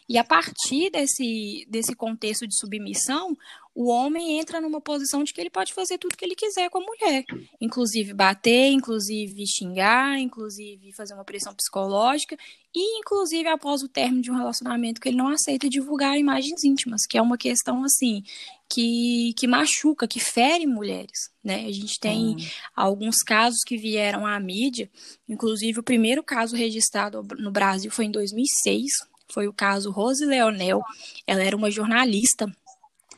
E 0.10 0.18
a 0.18 0.24
partir 0.24 0.92
desse, 0.92 1.66
desse 1.70 1.96
contexto 1.96 2.46
de 2.46 2.58
submissão, 2.58 3.36
o 3.76 3.90
homem 3.90 4.40
entra 4.40 4.62
numa 4.62 4.80
posição 4.80 5.22
de 5.22 5.34
que 5.34 5.42
ele 5.42 5.50
pode 5.50 5.74
fazer 5.74 5.98
tudo 5.98 6.16
que 6.16 6.24
ele 6.24 6.34
quiser 6.34 6.70
com 6.70 6.78
a 6.78 6.82
mulher, 6.82 7.26
inclusive 7.60 8.14
bater, 8.14 8.72
inclusive 8.72 9.46
xingar, 9.46 10.18
inclusive 10.18 10.94
fazer 10.94 11.14
uma 11.14 11.26
pressão 11.26 11.54
psicológica 11.54 12.38
e 12.74 13.00
inclusive 13.00 13.50
após 13.50 13.84
o 13.84 13.90
término 13.90 14.22
de 14.22 14.32
um 14.32 14.38
relacionamento 14.38 15.02
que 15.02 15.10
ele 15.10 15.18
não 15.18 15.28
aceita 15.28 15.70
divulgar 15.70 16.18
imagens 16.18 16.64
íntimas, 16.64 17.06
que 17.06 17.18
é 17.18 17.22
uma 17.22 17.38
questão 17.38 17.84
assim 17.84 18.24
que, 18.70 19.34
que 19.38 19.46
machuca, 19.46 20.08
que 20.08 20.22
fere 20.22 20.66
mulheres, 20.66 21.30
né? 21.44 21.66
A 21.66 21.72
gente 21.72 22.00
tem 22.00 22.30
hum. 22.30 22.38
alguns 22.74 23.18
casos 23.18 23.60
que 23.66 23.76
vieram 23.76 24.26
à 24.26 24.40
mídia, 24.40 24.90
inclusive 25.28 25.82
o 25.82 25.84
primeiro 25.84 26.24
caso 26.24 26.56
registrado 26.56 27.22
no 27.38 27.52
Brasil 27.52 27.92
foi 27.92 28.06
em 28.06 28.12
2006, 28.12 28.86
foi 29.28 29.48
o 29.50 29.54
caso 29.54 29.92
Rose 29.92 30.24
Leonel. 30.24 30.82
Ela 31.28 31.44
era 31.44 31.58
uma 31.58 31.70
jornalista 31.70 32.50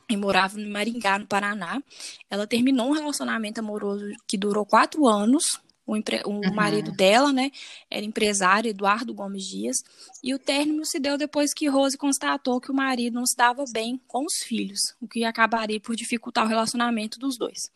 e 0.09 0.15
morava 0.15 0.59
em 0.59 0.67
Maringá, 0.67 1.19
no 1.19 1.27
Paraná. 1.27 1.81
Ela 2.29 2.47
terminou 2.47 2.89
um 2.89 2.93
relacionamento 2.93 3.59
amoroso 3.59 4.05
que 4.27 4.37
durou 4.37 4.65
quatro 4.65 5.07
anos. 5.07 5.43
O, 5.85 5.95
empre... 5.95 6.21
o 6.25 6.31
uhum. 6.31 6.53
marido 6.53 6.91
dela, 6.91 7.31
né, 7.31 7.49
era 7.89 8.05
empresário, 8.05 8.69
Eduardo 8.69 9.13
Gomes 9.13 9.45
Dias, 9.45 9.77
e 10.21 10.33
o 10.33 10.39
término 10.39 10.85
se 10.85 10.99
deu 10.99 11.17
depois 11.17 11.53
que 11.53 11.69
Rose 11.69 11.97
constatou 11.97 12.59
que 12.59 12.69
o 12.69 12.75
marido 12.75 13.13
não 13.13 13.25
se 13.25 13.37
dava 13.37 13.63
bem 13.71 13.97
com 14.05 14.25
os 14.25 14.33
filhos, 14.45 14.79
o 15.01 15.07
que 15.07 15.23
acabaria 15.23 15.79
por 15.79 15.95
dificultar 15.95 16.43
o 16.45 16.49
relacionamento 16.49 17.17
dos 17.17 17.37
dois. 17.37 17.71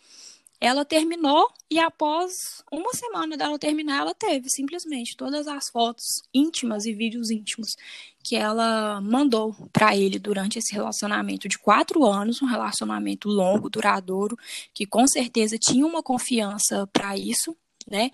ela 0.60 0.84
terminou 0.84 1.48
e 1.70 1.80
após 1.80 2.34
uma 2.70 2.94
semana 2.94 3.38
dela 3.38 3.58
terminar, 3.58 4.02
ela 4.02 4.14
teve 4.14 4.50
simplesmente 4.50 5.16
todas 5.16 5.48
as 5.48 5.70
fotos 5.70 6.06
íntimas 6.34 6.86
e 6.86 6.94
vídeos 6.94 7.32
íntimos 7.32 7.78
que 8.24 8.36
ela 8.36 9.02
mandou 9.02 9.56
para 9.72 9.96
ele 9.96 10.20
durante 10.20 10.60
esse 10.60 10.74
relacionamento 10.74 11.48
de 11.48 11.58
quatro 11.58 12.06
anos, 12.06 12.42
um 12.42 12.46
relacionamento 12.46 13.28
longo, 13.28 13.70
duradouro, 13.70 14.38
que 14.74 14.86
com 14.86 15.08
certeza 15.08 15.58
tinha 15.58 15.86
uma 15.86 16.04
confiança 16.04 16.88
para 16.94 17.18
isso, 17.18 17.56
né? 17.90 18.12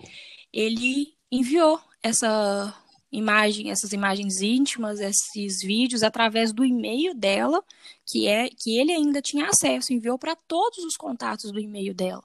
Ele 0.52 1.14
enviou 1.30 1.80
essa 2.02 2.74
imagem, 3.10 3.70
essas 3.70 3.92
imagens 3.92 4.40
íntimas, 4.42 5.00
esses 5.00 5.60
vídeos 5.62 6.02
através 6.02 6.52
do 6.52 6.64
e-mail 6.64 7.14
dela, 7.14 7.62
que 8.06 8.26
é 8.26 8.48
que 8.48 8.78
ele 8.78 8.92
ainda 8.92 9.20
tinha 9.20 9.46
acesso, 9.46 9.92
enviou 9.92 10.18
para 10.18 10.34
todos 10.34 10.78
os 10.78 10.96
contatos 10.96 11.50
do 11.50 11.58
e-mail 11.58 11.94
dela. 11.94 12.22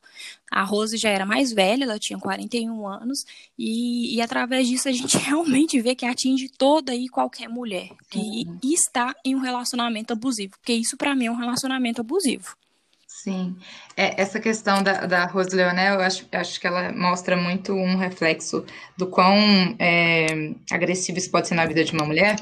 A 0.51 0.63
Rose 0.63 0.97
já 0.97 1.09
era 1.09 1.25
mais 1.25 1.51
velha, 1.51 1.83
ela 1.83 1.99
tinha 1.99 2.19
41 2.19 2.87
anos, 2.87 3.25
e, 3.57 4.15
e 4.15 4.21
através 4.21 4.67
disso 4.67 4.89
a 4.89 4.91
gente 4.91 5.17
realmente 5.19 5.79
vê 5.81 5.95
que 5.95 6.05
atinge 6.05 6.49
toda 6.49 6.93
e 6.93 7.07
qualquer 7.07 7.49
mulher 7.49 7.89
que 8.09 8.19
uhum. 8.19 8.59
está 8.63 9.15
em 9.25 9.35
um 9.35 9.39
relacionamento 9.39 10.13
abusivo, 10.13 10.53
porque 10.57 10.73
isso 10.73 10.97
para 10.97 11.15
mim 11.15 11.25
é 11.25 11.31
um 11.31 11.35
relacionamento 11.35 12.01
abusivo. 12.01 12.55
Sim, 13.23 13.55
é, 13.95 14.21
essa 14.21 14.37
questão 14.37 14.83
da, 14.83 15.05
da 15.05 15.25
Rose 15.25 15.55
Leonel, 15.55 15.93
eu 15.93 16.01
acho, 16.01 16.27
acho 16.29 16.59
que 16.59 16.67
ela 16.67 16.91
mostra 16.91 17.37
muito 17.37 17.73
um 17.73 17.95
reflexo 17.95 18.65
do 18.97 19.07
quão 19.07 19.33
é, 19.79 20.25
agressivo 20.69 21.19
isso 21.19 21.31
pode 21.31 21.47
ser 21.47 21.55
na 21.55 21.65
vida 21.65 21.85
de 21.85 21.93
uma 21.93 22.05
mulher, 22.05 22.35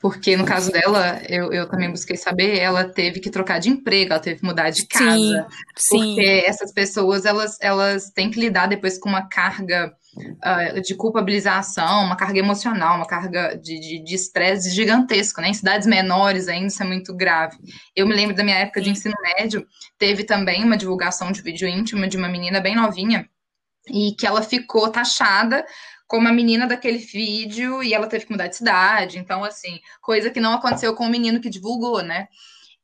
porque 0.00 0.36
no 0.36 0.44
caso 0.44 0.70
dela, 0.70 1.20
eu, 1.28 1.52
eu 1.52 1.68
também 1.68 1.90
busquei 1.90 2.16
saber, 2.16 2.58
ela 2.58 2.84
teve 2.84 3.20
que 3.20 3.30
trocar 3.30 3.58
de 3.58 3.70
emprego, 3.70 4.12
ela 4.12 4.20
teve 4.20 4.40
que 4.40 4.46
mudar 4.46 4.70
de 4.70 4.86
casa, 4.86 5.46
sim, 5.76 5.98
porque 5.98 6.40
sim. 6.40 6.46
essas 6.46 6.72
pessoas, 6.72 7.24
elas, 7.24 7.56
elas 7.60 8.10
têm 8.10 8.30
que 8.30 8.40
lidar 8.40 8.66
depois 8.66 8.98
com 8.98 9.08
uma 9.08 9.26
carga 9.28 9.92
uh, 10.16 10.80
de 10.80 10.94
culpabilização, 10.94 12.04
uma 12.04 12.16
carga 12.16 12.38
emocional, 12.38 12.96
uma 12.96 13.06
carga 13.06 13.56
de 13.56 14.02
estresse 14.14 14.70
gigantesco, 14.74 15.40
né? 15.40 15.48
Em 15.48 15.54
cidades 15.54 15.86
menores 15.86 16.48
ainda 16.48 16.66
isso 16.66 16.82
é 16.82 16.86
muito 16.86 17.14
grave. 17.14 17.56
Eu 17.94 18.06
me 18.06 18.14
lembro 18.14 18.36
da 18.36 18.44
minha 18.44 18.58
época 18.58 18.80
de 18.80 18.90
ensino 18.90 19.14
médio, 19.22 19.66
teve 19.98 20.24
também 20.24 20.64
uma 20.64 20.76
divulgação 20.76 21.32
de 21.32 21.42
vídeo 21.42 21.68
íntimo 21.68 22.06
de 22.08 22.16
uma 22.16 22.28
menina 22.28 22.60
bem 22.60 22.74
novinha, 22.74 23.28
e 23.88 24.12
que 24.12 24.26
ela 24.26 24.42
ficou 24.42 24.88
taxada 24.90 25.64
como 26.06 26.28
a 26.28 26.32
menina 26.32 26.66
daquele 26.66 26.98
vídeo 26.98 27.82
e 27.82 27.92
ela 27.92 28.06
teve 28.06 28.26
que 28.26 28.32
mudar 28.32 28.46
de 28.46 28.56
cidade. 28.56 29.18
Então, 29.18 29.44
assim, 29.44 29.80
coisa 30.00 30.30
que 30.30 30.40
não 30.40 30.52
aconteceu 30.52 30.94
com 30.94 31.04
o 31.04 31.10
menino 31.10 31.40
que 31.40 31.50
divulgou, 31.50 32.02
né? 32.02 32.28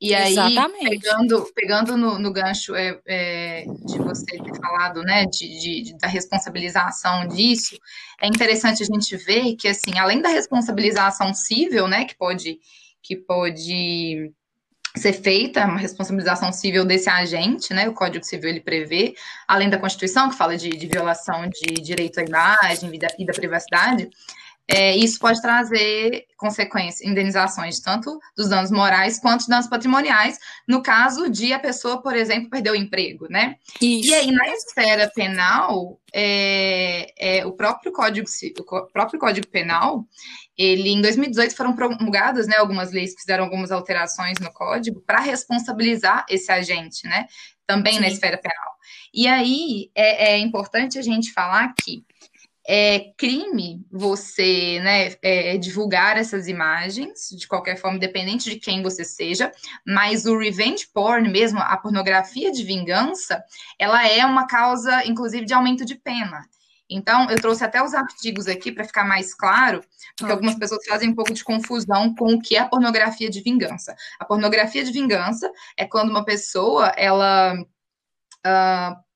E 0.01 0.13
aí, 0.17 0.33
Exatamente. 0.33 0.99
pegando, 0.99 1.53
pegando 1.55 1.97
no, 1.97 2.19
no 2.19 2.33
gancho 2.33 2.75
é, 2.75 3.01
é, 3.07 3.65
de 3.87 3.99
você 3.99 4.37
ter 4.37 4.57
falado, 4.57 5.01
né, 5.03 5.27
de, 5.27 5.61
de, 5.61 5.83
de, 5.83 5.97
da 5.97 6.09
responsabilização 6.09 7.29
disso, 7.29 7.79
é 8.21 8.27
interessante 8.27 8.83
a 8.83 8.87
gente 8.87 9.17
ver 9.17 9.55
que, 9.55 9.69
assim, 9.69 9.97
além 9.97 10.21
da 10.21 10.29
responsabilização 10.29 11.33
civil, 11.33 11.87
né, 11.87 12.05
que 12.05 12.17
pode, 12.17 12.59
que 13.01 13.15
pode 13.15 14.33
ser 14.97 15.13
feita, 15.15 15.65
uma 15.65 15.79
responsabilização 15.79 16.53
civil 16.53 16.85
desse 16.85 17.09
agente, 17.09 17.73
né, 17.73 17.89
o 17.89 17.95
Código 17.95 18.25
Civil 18.25 18.51
ele 18.51 18.61
prevê, 18.61 19.15
além 19.49 19.71
da 19.71 19.79
Constituição, 19.79 20.29
que 20.29 20.37
fala 20.37 20.57
de, 20.57 20.69
de 20.69 20.87
violação 20.87 21.49
de 21.49 21.81
direito 21.81 22.21
à 22.21 22.23
imagem 22.23 22.95
e 22.95 22.99
da, 22.99 23.09
e 23.19 23.25
da 23.25 23.33
privacidade, 23.33 24.11
é, 24.69 24.97
isso 24.97 25.19
pode 25.19 25.41
trazer 25.43 26.25
consequências, 26.37 27.07
indenizações, 27.07 27.81
tanto 27.81 28.19
dos 28.37 28.49
danos 28.49 28.71
morais 28.71 29.19
quanto 29.19 29.41
dos 29.41 29.49
danos 29.49 29.67
patrimoniais, 29.67 30.39
no 30.67 30.83
caso 30.83 31.29
de 31.29 31.53
a 31.53 31.59
pessoa, 31.59 32.01
por 32.01 32.17
exemplo, 32.17 32.49
perder 32.49 32.71
o 32.71 32.75
emprego, 32.75 33.27
né? 33.29 33.57
Isso. 33.81 34.11
E 34.11 34.15
aí, 34.15 34.31
na 34.31 34.49
esfera 34.49 35.11
penal, 35.15 36.01
é, 36.15 37.13
é, 37.19 37.47
o, 37.47 37.53
próprio 37.53 37.93
código, 37.93 38.29
o 38.59 38.93
próprio 38.93 39.19
Código 39.19 39.47
Penal, 39.49 40.07
ele, 40.57 40.91
em 40.91 41.01
2018, 41.01 41.57
foram 41.57 41.75
promulgadas 41.75 42.47
né, 42.47 42.57
algumas 42.57 42.93
leis 42.93 43.15
que 43.15 43.21
fizeram 43.21 43.45
algumas 43.45 43.73
alterações 43.73 44.39
no 44.39 44.53
código 44.53 45.03
para 45.07 45.21
responsabilizar 45.21 46.25
esse 46.29 46.51
agente, 46.51 47.07
né? 47.07 47.27
Também 47.67 47.95
Sim. 47.95 48.01
na 48.01 48.09
esfera 48.09 48.39
penal. 48.39 48.73
E 49.13 49.27
aí, 49.27 49.91
é, 49.95 50.33
é 50.33 50.39
importante 50.39 50.99
a 50.99 51.03
gente 51.03 51.33
falar 51.33 51.75
que 51.83 52.05
é 52.67 53.13
crime 53.17 53.85
você 53.91 54.81
né, 54.81 55.15
é, 55.23 55.57
divulgar 55.59 56.17
essas 56.17 56.47
imagens, 56.47 57.29
de 57.31 57.47
qualquer 57.49 57.77
forma, 57.77 57.97
independente 57.97 58.49
de 58.49 58.57
quem 58.57 58.83
você 58.83 59.05
seja, 59.05 59.51
mas 59.87 60.27
o 60.27 60.39
revenge 60.39 60.87
porn, 60.93 61.29
mesmo 61.29 61.59
a 61.59 61.77
pornografia 61.77 62.53
de 62.53 62.63
vingança, 62.63 63.43
ela 63.79 64.07
é 64.07 64.25
uma 64.25 64.47
causa, 64.47 65.05
inclusive, 65.07 65.45
de 65.45 65.55
aumento 65.55 65.85
de 65.85 65.97
pena. 65.97 66.47
Então, 66.89 67.29
eu 67.31 67.41
trouxe 67.41 67.65
até 67.65 67.83
os 67.83 67.95
artigos 67.95 68.47
aqui 68.47 68.71
para 68.71 68.85
ficar 68.85 69.05
mais 69.05 69.35
claro, 69.35 69.83
porque 70.17 70.31
algumas 70.31 70.55
pessoas 70.55 70.85
fazem 70.87 71.09
um 71.09 71.15
pouco 71.15 71.33
de 71.33 71.43
confusão 71.43 72.15
com 72.15 72.35
o 72.35 72.41
que 72.41 72.55
é 72.55 72.61
a 72.61 72.69
pornografia 72.69 73.31
de 73.31 73.41
vingança. 73.41 73.95
A 74.21 74.25
pornografia 74.25 74.85
de 74.85 74.93
vingança 74.93 75.51
é 75.77 75.87
quando 75.87 76.11
uma 76.11 76.25
pessoa, 76.25 76.89
ela. 76.97 77.55
Uh, 78.45 79.12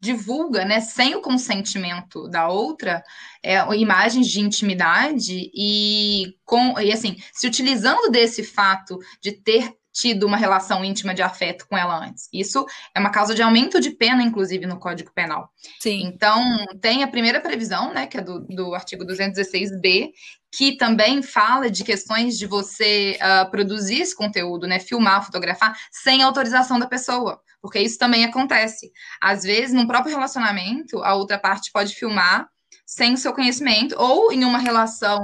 divulga, 0.00 0.64
né, 0.64 0.80
sem 0.80 1.14
o 1.16 1.20
consentimento 1.20 2.28
da 2.28 2.48
outra, 2.48 3.02
é, 3.42 3.58
imagens 3.76 4.28
de 4.28 4.40
intimidade 4.40 5.50
e 5.54 6.34
com 6.44 6.78
e 6.78 6.92
assim, 6.92 7.16
se 7.32 7.46
utilizando 7.46 8.10
desse 8.10 8.44
fato 8.44 8.98
de 9.20 9.32
ter 9.32 9.72
tido 9.92 10.26
uma 10.26 10.36
relação 10.36 10.84
íntima 10.84 11.14
de 11.14 11.22
afeto 11.22 11.66
com 11.68 11.76
ela 11.76 12.04
antes. 12.04 12.28
Isso 12.32 12.64
é 12.94 13.00
uma 13.00 13.10
causa 13.10 13.34
de 13.34 13.42
aumento 13.42 13.80
de 13.80 13.90
pena, 13.90 14.22
inclusive, 14.22 14.66
no 14.66 14.78
Código 14.78 15.12
Penal. 15.12 15.50
Sim. 15.80 16.02
Então, 16.06 16.64
tem 16.80 17.02
a 17.02 17.08
primeira 17.08 17.40
previsão, 17.40 17.92
né, 17.92 18.06
que 18.06 18.18
é 18.18 18.20
do, 18.20 18.40
do 18.40 18.74
artigo 18.74 19.04
216b, 19.04 20.10
que 20.50 20.76
também 20.76 21.22
fala 21.22 21.70
de 21.70 21.84
questões 21.84 22.38
de 22.38 22.46
você 22.46 23.18
uh, 23.20 23.50
produzir 23.50 24.00
esse 24.00 24.14
conteúdo, 24.14 24.66
né, 24.66 24.78
filmar, 24.78 25.24
fotografar, 25.24 25.76
sem 25.90 26.22
autorização 26.22 26.78
da 26.78 26.86
pessoa 26.86 27.40
porque 27.60 27.80
isso 27.80 27.98
também 27.98 28.24
acontece. 28.24 28.92
Às 29.20 29.42
vezes, 29.42 29.74
num 29.74 29.86
próprio 29.86 30.14
relacionamento, 30.14 31.02
a 31.02 31.14
outra 31.14 31.38
parte 31.38 31.70
pode 31.72 31.94
filmar 31.94 32.48
sem 32.86 33.14
o 33.14 33.18
seu 33.18 33.34
conhecimento, 33.34 33.94
ou 33.98 34.32
em 34.32 34.44
uma 34.44 34.58
relação 34.58 35.22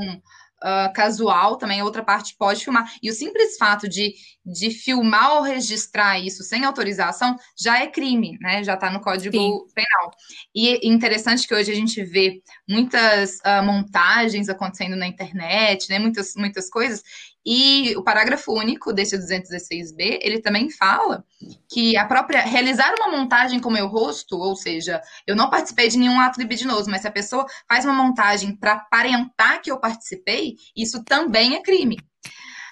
uh, 0.65 0.93
casual 0.93 1.57
também, 1.57 1.83
outra 1.83 2.03
parte 2.03 2.35
pode 2.37 2.65
filmar. 2.65 2.91
E 3.03 3.11
o 3.11 3.13
simples 3.13 3.57
fato 3.59 3.87
de, 3.87 4.15
de 4.45 4.71
filmar 4.71 5.35
ou 5.35 5.43
registrar 5.43 6.19
isso 6.19 6.43
sem 6.43 6.65
autorização 6.65 7.37
já 7.59 7.81
é 7.81 7.87
crime, 7.87 8.39
né? 8.41 8.65
Já 8.65 8.75
está 8.75 8.91
no 8.91 9.01
Código 9.01 9.37
Sim. 9.37 9.59
Penal. 9.75 10.11
E 10.55 10.89
interessante 10.89 11.47
que 11.47 11.55
hoje 11.55 11.71
a 11.71 11.75
gente 11.75 12.03
vê 12.03 12.43
muitas 12.69 13.37
uh, 13.41 13.63
montagens 13.63 14.49
acontecendo 14.49 14.97
na 14.97 15.07
internet, 15.07 15.89
né? 15.91 15.99
Muitas, 15.99 16.35
muitas 16.35 16.71
coisas, 16.71 17.03
e 17.45 17.95
o 17.97 18.03
parágrafo 18.03 18.53
único 18.53 18.93
desse 18.93 19.17
216b, 19.19 20.19
ele 20.23 20.41
também 20.41 20.71
fala 20.71 21.25
que 21.69 21.97
a 21.97 22.07
própria 22.07 22.41
realizar 22.41 22.95
uma 22.99 23.17
montagem 23.17 23.61
com 23.61 23.71
meu 23.71 23.87
rosto, 23.87 24.39
ou 24.39 24.57
seja, 24.57 25.03
eu 25.27 25.37
não 25.37 25.51
participei 25.51 25.89
de 25.89 25.99
nenhum 25.99 26.19
ato 26.21 26.41
libidinoso, 26.41 26.91
mas 26.91 27.03
se 27.03 27.09
a 27.09 27.13
pessoa 27.13 27.47
faz 27.69 27.85
uma 27.85 27.95
montagem 27.95 28.57
para 28.57 28.73
aparentar 28.73 29.61
que 29.61 29.71
eu 29.71 29.79
participei, 29.79 30.57
isso 30.77 31.05
também 31.05 31.55
é 31.57 31.63
crime. 31.63 31.99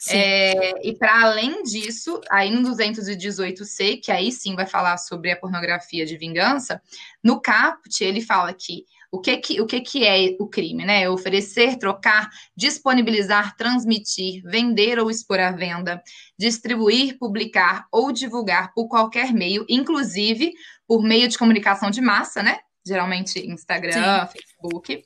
É, 0.08 0.72
e 0.86 0.96
para 0.96 1.22
além 1.22 1.62
disso, 1.62 2.20
aí 2.28 2.50
no 2.50 2.68
218C, 2.70 4.00
que 4.02 4.10
aí 4.10 4.32
sim 4.32 4.56
vai 4.56 4.66
falar 4.66 4.96
sobre 4.96 5.30
a 5.30 5.36
pornografia 5.36 6.04
de 6.04 6.16
vingança, 6.16 6.82
no 7.22 7.40
caput 7.40 8.02
ele 8.02 8.20
fala 8.20 8.52
que 8.52 8.84
o 9.12 9.20
que, 9.20 9.36
que, 9.36 9.60
o 9.60 9.66
que, 9.66 9.80
que 9.82 10.06
é 10.06 10.34
o 10.40 10.48
crime, 10.48 10.86
né? 10.86 11.02
É 11.02 11.10
oferecer, 11.10 11.76
trocar, 11.76 12.30
disponibilizar, 12.56 13.54
transmitir, 13.56 14.42
vender 14.42 14.98
ou 14.98 15.10
expor 15.10 15.38
à 15.38 15.52
venda, 15.52 16.02
distribuir, 16.38 17.18
publicar 17.18 17.86
ou 17.92 18.10
divulgar 18.10 18.72
por 18.72 18.88
qualquer 18.88 19.30
meio, 19.34 19.66
inclusive 19.68 20.54
por 20.88 21.02
meio 21.02 21.28
de 21.28 21.36
comunicação 21.36 21.90
de 21.90 22.00
massa, 22.00 22.42
né? 22.42 22.60
Geralmente 22.84 23.38
Instagram, 23.38 23.92
Sim. 24.26 24.32
Facebook 24.32 25.04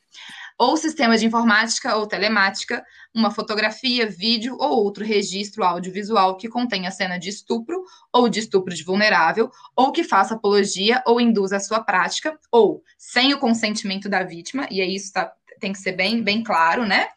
ou 0.59 0.77
sistema 0.77 1.19
de 1.19 1.27
informática 1.27 1.97
ou 1.97 2.07
telemática, 2.07 2.85
uma 3.15 3.31
fotografia, 3.31 4.09
vídeo 4.09 4.57
ou 4.59 4.85
outro 4.85 5.05
registro 5.05 5.65
audiovisual 5.65 6.37
que 6.37 6.49
contenha 6.49 6.91
cena 6.91 7.19
de 7.19 7.29
estupro 7.29 7.83
ou 8.13 8.29
de 8.29 8.41
estupro 8.41 8.75
de 8.75 8.83
vulnerável, 8.83 9.51
ou 9.75 9.93
que 9.93 10.05
faça 10.05 10.35
apologia 10.35 11.03
ou 11.07 11.21
induza 11.21 11.57
a 11.57 11.61
sua 11.61 11.81
prática, 11.81 12.39
ou 12.51 12.83
sem 12.97 13.35
o 13.35 13.39
consentimento 13.39 14.09
da 14.09 14.23
vítima, 14.23 14.67
e 14.71 14.81
aí 14.81 14.95
isso 14.95 15.13
tá, 15.13 15.33
tem 15.61 15.73
que 15.73 15.79
ser 15.79 15.93
bem, 15.93 16.23
bem 16.23 16.43
claro, 16.43 16.87
né? 16.87 17.09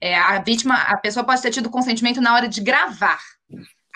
É, 0.00 0.14
a 0.16 0.40
vítima, 0.40 0.74
a 0.74 0.96
pessoa 0.96 1.24
pode 1.24 1.42
ter 1.42 1.50
tido 1.50 1.70
consentimento 1.70 2.20
na 2.20 2.34
hora 2.34 2.48
de 2.48 2.60
gravar, 2.60 3.20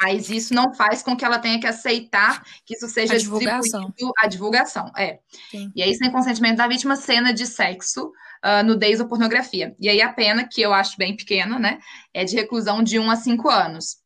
mas 0.02 0.28
isso 0.28 0.52
não 0.52 0.74
faz 0.74 1.02
com 1.02 1.16
que 1.16 1.24
ela 1.24 1.38
tenha 1.38 1.60
que 1.60 1.66
aceitar 1.66 2.42
que 2.66 2.74
isso 2.74 2.88
seja 2.88 3.14
a 3.14 3.18
divulgação. 3.18 3.92
a 4.18 4.26
divulgação. 4.26 4.90
É. 4.98 5.20
Sim. 5.50 5.70
E 5.76 5.82
aí, 5.82 5.94
sem 5.94 6.10
consentimento 6.10 6.56
da 6.56 6.66
vítima, 6.66 6.96
cena 6.96 7.32
de 7.32 7.46
sexo 7.46 8.10
uh, 8.44 8.64
nudez 8.64 9.00
ou 9.00 9.08
pornografia. 9.08 9.76
E 9.78 9.88
aí 9.88 10.02
a 10.02 10.12
pena, 10.12 10.46
que 10.46 10.60
eu 10.60 10.72
acho 10.72 10.96
bem 10.98 11.16
pequena, 11.16 11.58
né, 11.58 11.78
é 12.12 12.24
de 12.24 12.34
reclusão 12.34 12.82
de 12.82 12.98
1 12.98 13.10
a 13.10 13.16
5 13.16 13.48
anos. 13.48 14.01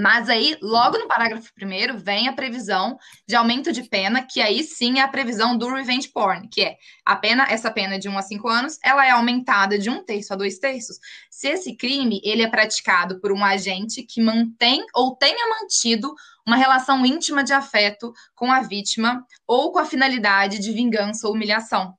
Mas 0.00 0.28
aí, 0.28 0.56
logo 0.62 0.96
no 0.96 1.08
parágrafo 1.08 1.52
primeiro, 1.52 1.98
vem 1.98 2.28
a 2.28 2.32
previsão 2.32 2.96
de 3.26 3.34
aumento 3.34 3.72
de 3.72 3.82
pena, 3.82 4.22
que 4.22 4.40
aí 4.40 4.62
sim 4.62 5.00
é 5.00 5.02
a 5.02 5.08
previsão 5.08 5.58
do 5.58 5.74
revenge 5.74 6.08
porn, 6.08 6.48
que 6.48 6.62
é 6.62 6.76
a 7.04 7.16
pena, 7.16 7.48
essa 7.50 7.68
pena 7.68 7.98
de 7.98 8.08
1 8.08 8.16
a 8.16 8.22
5 8.22 8.48
anos, 8.48 8.78
ela 8.84 9.04
é 9.04 9.10
aumentada 9.10 9.76
de 9.76 9.90
um 9.90 10.04
terço 10.04 10.32
a 10.32 10.36
dois 10.36 10.56
terços, 10.60 11.00
se 11.28 11.48
esse 11.48 11.74
crime 11.74 12.20
ele 12.22 12.42
é 12.42 12.48
praticado 12.48 13.20
por 13.20 13.32
um 13.32 13.44
agente 13.44 14.04
que 14.04 14.22
mantém 14.22 14.86
ou 14.94 15.16
tenha 15.16 15.48
mantido 15.58 16.14
uma 16.46 16.54
relação 16.54 17.04
íntima 17.04 17.42
de 17.42 17.52
afeto 17.52 18.12
com 18.36 18.52
a 18.52 18.60
vítima 18.60 19.26
ou 19.48 19.72
com 19.72 19.80
a 19.80 19.84
finalidade 19.84 20.60
de 20.60 20.70
vingança 20.70 21.26
ou 21.26 21.34
humilhação. 21.34 21.92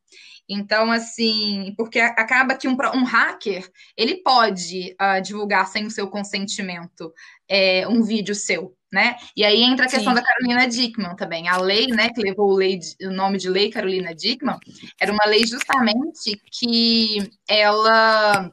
Então, 0.50 0.92
assim, 0.92 1.76
porque 1.78 2.00
acaba 2.00 2.56
que 2.56 2.68
um, 2.68 2.76
um 2.96 3.04
hacker 3.04 3.70
ele 3.96 4.16
pode 4.24 4.96
uh, 5.00 5.22
divulgar 5.22 5.68
sem 5.68 5.86
o 5.86 5.92
seu 5.92 6.08
consentimento 6.10 7.14
é, 7.48 7.88
um 7.88 8.02
vídeo 8.02 8.34
seu, 8.34 8.76
né? 8.92 9.16
E 9.38 9.46
aí 9.46 9.62
entra 9.62 9.86
a 9.86 9.90
questão 9.90 10.12
Sim. 10.12 10.20
da 10.20 10.26
Carolina 10.26 10.68
Dickman 10.68 11.16
também. 11.16 11.48
A 11.48 11.58
lei, 11.58 11.86
né, 11.88 12.10
que 12.10 12.20
levou 12.20 12.50
o, 12.50 12.56
lei 12.56 12.80
o 13.04 13.12
nome 13.12 13.38
de 13.38 13.48
lei 13.48 13.70
Carolina 13.70 14.16
Dickman, 14.16 14.58
era 15.00 15.12
uma 15.12 15.26
lei 15.28 15.46
justamente 15.46 16.42
que 16.52 17.32
ela 17.48 18.52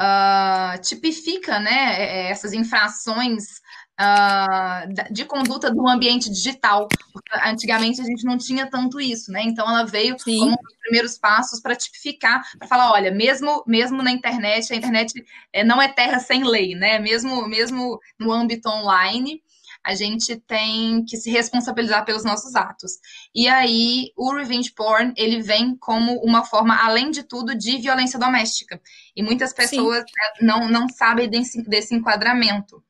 uh, 0.00 0.80
tipifica, 0.80 1.60
né, 1.60 1.96
é, 1.98 2.30
essas 2.30 2.54
infrações 2.54 3.60
uh, 4.00 5.12
de 5.12 5.24
conduta 5.26 5.70
do 5.70 5.86
ambiente 5.86 6.30
digital. 6.30 6.88
Porque 7.12 7.30
antigamente 7.44 8.00
a 8.00 8.04
gente 8.04 8.24
não 8.24 8.38
tinha 8.38 8.68
tanto 8.68 9.00
isso, 9.00 9.30
né? 9.30 9.42
Então 9.44 9.68
ela 9.68 9.84
veio 9.84 10.16
Sim. 10.18 10.38
como 10.38 10.52
um 10.52 10.62
dos 10.62 10.76
primeiros 10.82 11.18
passos 11.18 11.60
para 11.60 11.76
tipificar, 11.76 12.42
para 12.58 12.66
falar, 12.66 12.92
olha, 12.92 13.10
mesmo, 13.10 13.62
mesmo 13.66 14.02
na 14.02 14.10
internet, 14.10 14.72
a 14.72 14.76
internet 14.76 15.12
é, 15.52 15.62
não 15.62 15.80
é 15.80 15.88
terra 15.88 16.18
sem 16.18 16.42
lei, 16.42 16.74
né? 16.74 16.98
Mesmo, 16.98 17.46
mesmo 17.46 17.98
no 18.18 18.32
âmbito 18.32 18.68
online, 18.68 19.42
a 19.82 19.94
gente 19.94 20.36
tem 20.36 21.02
que 21.06 21.16
se 21.16 21.30
responsabilizar 21.30 22.04
pelos 22.04 22.22
nossos 22.22 22.54
atos. 22.54 22.92
E 23.34 23.48
aí, 23.48 24.12
o 24.14 24.34
revenge 24.34 24.70
porn, 24.72 25.14
ele 25.16 25.40
vem 25.40 25.74
como 25.74 26.20
uma 26.22 26.44
forma, 26.44 26.76
além 26.84 27.10
de 27.10 27.22
tudo, 27.22 27.54
de 27.54 27.78
violência 27.78 28.18
doméstica. 28.18 28.78
E 29.16 29.22
muitas 29.22 29.54
pessoas 29.54 30.04
não, 30.38 30.68
não 30.68 30.86
sabem 30.86 31.30
desse, 31.30 31.62
desse 31.62 31.94
enquadramento 31.94 32.82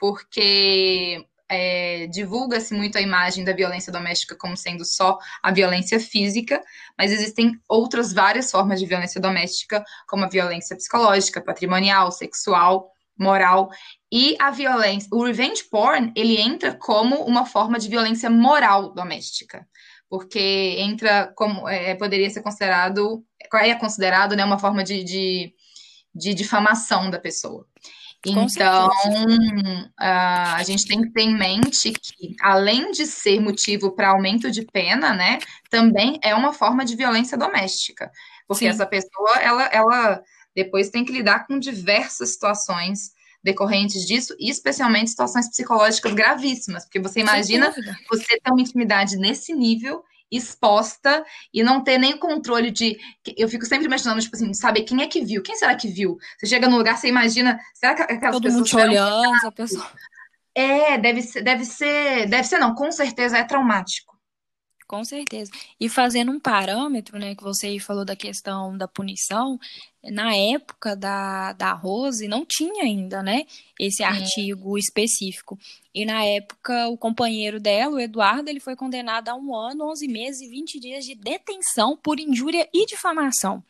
porque 0.00 1.24
é, 1.50 2.06
divulga-se 2.06 2.72
muito 2.72 2.96
a 2.96 3.00
imagem 3.00 3.44
da 3.44 3.52
violência 3.52 3.92
doméstica 3.92 4.36
como 4.36 4.56
sendo 4.56 4.84
só 4.84 5.18
a 5.42 5.52
violência 5.52 6.00
física, 6.00 6.62
mas 6.96 7.12
existem 7.12 7.60
outras 7.68 8.12
várias 8.12 8.50
formas 8.50 8.80
de 8.80 8.86
violência 8.86 9.20
doméstica, 9.20 9.84
como 10.08 10.24
a 10.24 10.28
violência 10.28 10.76
psicológica, 10.76 11.42
patrimonial, 11.42 12.10
sexual, 12.12 12.90
moral. 13.18 13.68
E 14.10 14.36
a 14.40 14.50
violência, 14.50 15.08
o 15.12 15.24
revenge 15.24 15.64
porn, 15.64 16.12
ele 16.16 16.40
entra 16.40 16.74
como 16.74 17.16
uma 17.24 17.44
forma 17.44 17.78
de 17.78 17.88
violência 17.88 18.30
moral 18.30 18.94
doméstica, 18.94 19.66
porque 20.08 20.76
entra 20.78 21.32
como 21.36 21.68
é, 21.68 21.94
poderia 21.96 22.30
ser 22.30 22.42
considerado, 22.42 23.24
é 23.52 23.74
considerado 23.74 24.36
né, 24.36 24.44
uma 24.44 24.58
forma 24.58 24.82
de, 24.84 25.02
de, 25.02 25.52
de 26.14 26.32
difamação 26.32 27.10
da 27.10 27.18
pessoa. 27.18 27.66
Então, 28.26 28.90
a 29.98 30.62
gente 30.62 30.86
tem 30.86 31.02
que 31.02 31.10
ter 31.10 31.22
em 31.22 31.36
mente 31.36 31.92
que, 31.92 32.36
além 32.42 32.90
de 32.90 33.06
ser 33.06 33.40
motivo 33.40 33.92
para 33.92 34.10
aumento 34.10 34.50
de 34.50 34.62
pena, 34.62 35.14
né, 35.14 35.38
também 35.70 36.18
é 36.22 36.34
uma 36.34 36.52
forma 36.52 36.84
de 36.84 36.96
violência 36.96 37.38
doméstica. 37.38 38.10
Porque 38.46 38.66
Sim. 38.66 38.70
essa 38.70 38.84
pessoa, 38.84 39.38
ela, 39.40 39.64
ela 39.72 40.22
depois 40.54 40.90
tem 40.90 41.04
que 41.04 41.12
lidar 41.12 41.46
com 41.46 41.58
diversas 41.58 42.32
situações 42.32 43.12
decorrentes 43.42 44.06
disso, 44.06 44.34
e 44.38 44.50
especialmente 44.50 45.10
situações 45.10 45.48
psicológicas 45.48 46.12
gravíssimas, 46.12 46.84
porque 46.84 47.00
você 47.00 47.20
imagina 47.20 47.72
você 48.10 48.38
ter 48.38 48.50
uma 48.50 48.60
intimidade 48.60 49.16
nesse 49.16 49.54
nível 49.54 50.04
exposta 50.30 51.24
e 51.52 51.62
não 51.62 51.82
ter 51.82 51.98
nem 51.98 52.16
controle 52.16 52.70
de. 52.70 52.98
Eu 53.36 53.48
fico 53.48 53.66
sempre 53.66 53.86
imaginando, 53.86 54.20
tipo 54.20 54.36
assim, 54.36 54.52
saber 54.54 54.82
quem 54.82 55.02
é 55.02 55.06
que 55.06 55.24
viu, 55.24 55.42
quem 55.42 55.56
será 55.56 55.74
que 55.74 55.88
viu? 55.88 56.18
Você 56.38 56.46
chega 56.46 56.68
no 56.68 56.76
lugar, 56.76 56.96
você 56.96 57.08
imagina, 57.08 57.58
será 57.74 57.94
que 57.94 58.02
aquelas 58.02 58.34
Todo 58.36 58.42
pessoas. 58.42 58.70
Todo 58.70 58.78
mundo 58.78 58.90
te 58.90 58.90
olhando, 58.90 59.46
a 59.46 59.52
pessoa. 59.52 59.90
É, 60.54 60.98
deve 60.98 61.22
ser, 61.22 61.42
deve 61.42 61.64
ser, 61.64 62.28
deve 62.28 62.44
ser, 62.44 62.58
não, 62.58 62.74
com 62.74 62.90
certeza 62.90 63.38
é 63.38 63.44
traumático. 63.44 64.09
Com 64.90 65.04
certeza. 65.04 65.52
E 65.78 65.88
fazendo 65.88 66.32
um 66.32 66.40
parâmetro, 66.40 67.16
né, 67.16 67.36
que 67.36 67.44
você 67.44 67.78
falou 67.78 68.04
da 68.04 68.16
questão 68.16 68.76
da 68.76 68.88
punição, 68.88 69.56
na 70.02 70.34
época 70.34 70.96
da, 70.96 71.52
da 71.52 71.72
Rose 71.72 72.26
não 72.26 72.44
tinha 72.44 72.82
ainda, 72.82 73.22
né, 73.22 73.44
esse 73.78 74.02
artigo 74.02 74.76
específico. 74.76 75.56
E 75.94 76.04
na 76.04 76.24
época 76.24 76.88
o 76.88 76.98
companheiro 76.98 77.60
dela, 77.60 77.94
o 77.94 78.00
Eduardo, 78.00 78.50
ele 78.50 78.58
foi 78.58 78.74
condenado 78.74 79.28
a 79.28 79.36
um 79.36 79.54
ano, 79.54 79.88
11 79.92 80.08
meses 80.08 80.40
e 80.40 80.48
20 80.48 80.80
dias 80.80 81.04
de 81.04 81.14
detenção 81.14 81.96
por 81.96 82.18
injúria 82.18 82.68
e 82.74 82.84
difamação. 82.84 83.62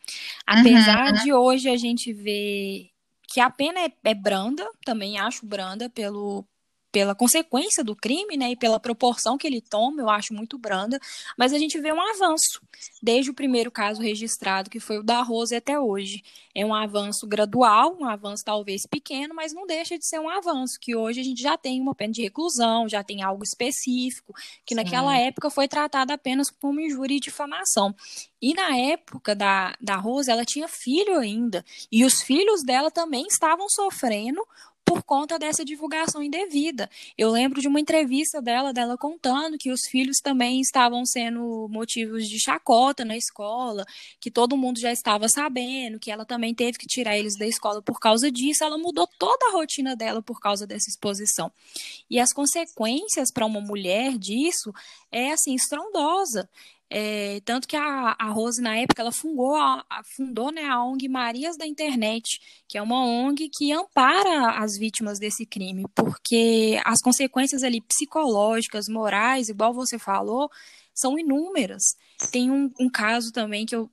Apesar 0.43 1.13
uhum. 1.13 1.23
de 1.23 1.31
hoje 1.31 1.69
a 1.69 1.77
gente 1.77 2.11
ver 2.11 2.89
que 3.31 3.39
a 3.39 3.51
pena 3.51 3.79
é, 3.79 3.91
é 4.05 4.15
branda, 4.15 4.67
também 4.83 5.19
acho 5.19 5.45
branda 5.45 5.87
pelo, 5.87 6.43
pela 6.91 7.15
consequência 7.15 7.83
do 7.83 7.95
crime, 7.95 8.35
né, 8.35 8.51
e 8.51 8.55
pela 8.55 8.79
proporção 8.79 9.37
que 9.37 9.47
ele 9.47 9.61
toma, 9.61 10.01
eu 10.01 10.09
acho 10.09 10.33
muito 10.33 10.57
branda, 10.57 10.99
mas 11.37 11.53
a 11.53 11.57
gente 11.57 11.79
vê 11.79 11.91
um 11.91 12.01
avanço 12.01 12.61
desde 13.01 13.31
o 13.31 13.33
primeiro 13.33 13.71
caso 13.71 14.01
registrado, 14.01 14.69
que 14.69 14.79
foi 14.79 14.99
o 14.99 15.03
da 15.03 15.21
Rose 15.21 15.55
até 15.55 15.79
hoje. 15.79 16.23
É 16.53 16.65
um 16.65 16.73
avanço 16.73 17.25
gradual, 17.25 17.95
um 17.99 18.05
avanço 18.05 18.43
talvez 18.43 18.85
pequeno, 18.85 19.33
mas 19.33 19.53
não 19.53 19.65
deixa 19.65 19.97
de 19.97 20.05
ser 20.05 20.19
um 20.19 20.29
avanço, 20.29 20.77
que 20.79 20.95
hoje 20.95 21.21
a 21.21 21.23
gente 21.23 21.41
já 21.41 21.57
tem 21.57 21.79
uma 21.79 21.95
pena 21.95 22.11
de 22.11 22.21
reclusão, 22.21 22.89
já 22.89 23.03
tem 23.03 23.23
algo 23.23 23.43
específico, 23.43 24.33
que 24.65 24.75
Sim. 24.75 24.83
naquela 24.83 25.17
época 25.17 25.49
foi 25.49 25.67
tratado 25.67 26.11
apenas 26.11 26.49
como 26.49 26.81
injúria 26.81 27.15
e 27.15 27.19
difamação. 27.19 27.95
E 28.41 28.53
na 28.53 28.75
época 28.75 29.35
da, 29.35 29.75
da 29.79 29.95
Rose, 29.95 30.29
ela 30.29 30.43
tinha 30.43 30.67
filho 30.67 31.17
ainda, 31.17 31.63
e 31.91 32.03
os 32.03 32.21
filhos 32.21 32.63
dela 32.63 32.91
também 32.91 33.25
estavam 33.27 33.67
sofrendo 33.69 34.41
por 34.91 35.03
conta 35.03 35.39
dessa 35.39 35.63
divulgação 35.63 36.21
indevida. 36.21 36.89
Eu 37.17 37.31
lembro 37.31 37.61
de 37.61 37.67
uma 37.69 37.79
entrevista 37.79 38.41
dela, 38.41 38.73
dela 38.73 38.97
contando 38.97 39.57
que 39.57 39.71
os 39.71 39.87
filhos 39.89 40.17
também 40.21 40.59
estavam 40.59 41.05
sendo 41.05 41.69
motivos 41.69 42.27
de 42.27 42.37
chacota 42.37 43.05
na 43.05 43.15
escola, 43.15 43.85
que 44.19 44.29
todo 44.29 44.57
mundo 44.57 44.81
já 44.81 44.91
estava 44.91 45.29
sabendo, 45.29 45.97
que 45.97 46.11
ela 46.11 46.25
também 46.25 46.53
teve 46.53 46.77
que 46.77 46.85
tirar 46.85 47.17
eles 47.17 47.37
da 47.37 47.47
escola 47.47 47.81
por 47.81 48.01
causa 48.01 48.29
disso. 48.29 48.65
Ela 48.65 48.77
mudou 48.77 49.07
toda 49.17 49.47
a 49.47 49.51
rotina 49.53 49.95
dela 49.95 50.21
por 50.21 50.41
causa 50.41 50.67
dessa 50.67 50.89
exposição. 50.89 51.49
E 52.09 52.19
as 52.19 52.33
consequências 52.33 53.31
para 53.33 53.45
uma 53.45 53.61
mulher 53.61 54.17
disso 54.17 54.73
é 55.09 55.31
assim 55.31 55.55
estrondosa. 55.55 56.49
É, 56.93 57.39
tanto 57.45 57.69
que 57.69 57.77
a, 57.77 58.17
a 58.19 58.29
Rose, 58.31 58.61
na 58.61 58.75
época, 58.75 59.01
ela 59.01 59.13
fundou, 59.13 59.55
a, 59.55 59.81
fundou 60.03 60.51
né, 60.51 60.65
a 60.65 60.83
ONG 60.83 61.07
Marias 61.07 61.55
da 61.55 61.65
Internet, 61.65 62.41
que 62.67 62.77
é 62.77 62.81
uma 62.81 63.05
ONG 63.05 63.47
que 63.47 63.71
ampara 63.71 64.61
as 64.61 64.77
vítimas 64.77 65.17
desse 65.17 65.45
crime, 65.45 65.85
porque 65.95 66.81
as 66.83 66.99
consequências 67.01 67.63
ali 67.63 67.79
psicológicas, 67.79 68.89
morais, 68.89 69.47
igual 69.47 69.73
você 69.73 69.97
falou, 69.97 70.49
são 70.93 71.17
inúmeras. 71.17 71.95
Tem 72.29 72.51
um, 72.51 72.69
um 72.77 72.89
caso 72.89 73.31
também 73.31 73.65
que 73.65 73.73
eu 73.73 73.89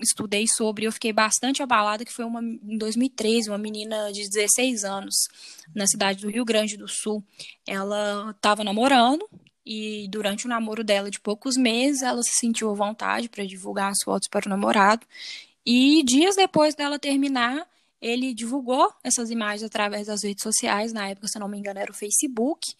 estudei 0.00 0.46
sobre, 0.48 0.84
eu 0.84 0.90
fiquei 0.90 1.12
bastante 1.12 1.62
abalada, 1.62 2.04
que 2.04 2.12
foi 2.12 2.24
uma, 2.24 2.42
em 2.42 2.76
2013, 2.76 3.50
uma 3.50 3.58
menina 3.58 4.12
de 4.12 4.28
16 4.28 4.82
anos, 4.82 5.14
na 5.72 5.86
cidade 5.86 6.22
do 6.22 6.30
Rio 6.30 6.44
Grande 6.44 6.76
do 6.76 6.88
Sul. 6.88 7.22
Ela 7.64 8.32
estava 8.32 8.64
namorando, 8.64 9.28
e 9.64 10.08
durante 10.08 10.46
o 10.46 10.48
namoro 10.48 10.82
dela 10.82 11.10
de 11.10 11.20
poucos 11.20 11.56
meses, 11.56 12.02
ela 12.02 12.22
se 12.22 12.32
sentiu 12.38 12.70
à 12.70 12.74
vontade 12.74 13.28
para 13.28 13.46
divulgar 13.46 13.90
as 13.90 14.02
fotos 14.04 14.28
para 14.28 14.46
o 14.46 14.50
namorado. 14.50 15.06
E 15.64 16.02
dias 16.04 16.34
depois 16.34 16.74
dela 16.74 16.98
terminar, 16.98 17.66
ele 18.00 18.34
divulgou 18.34 18.92
essas 19.04 19.30
imagens 19.30 19.62
através 19.62 20.08
das 20.08 20.24
redes 20.24 20.42
sociais, 20.42 20.92
na 20.92 21.08
época, 21.08 21.28
se 21.28 21.38
não 21.38 21.48
me 21.48 21.58
engano, 21.58 21.78
era 21.78 21.92
o 21.92 21.94
Facebook. 21.94 22.74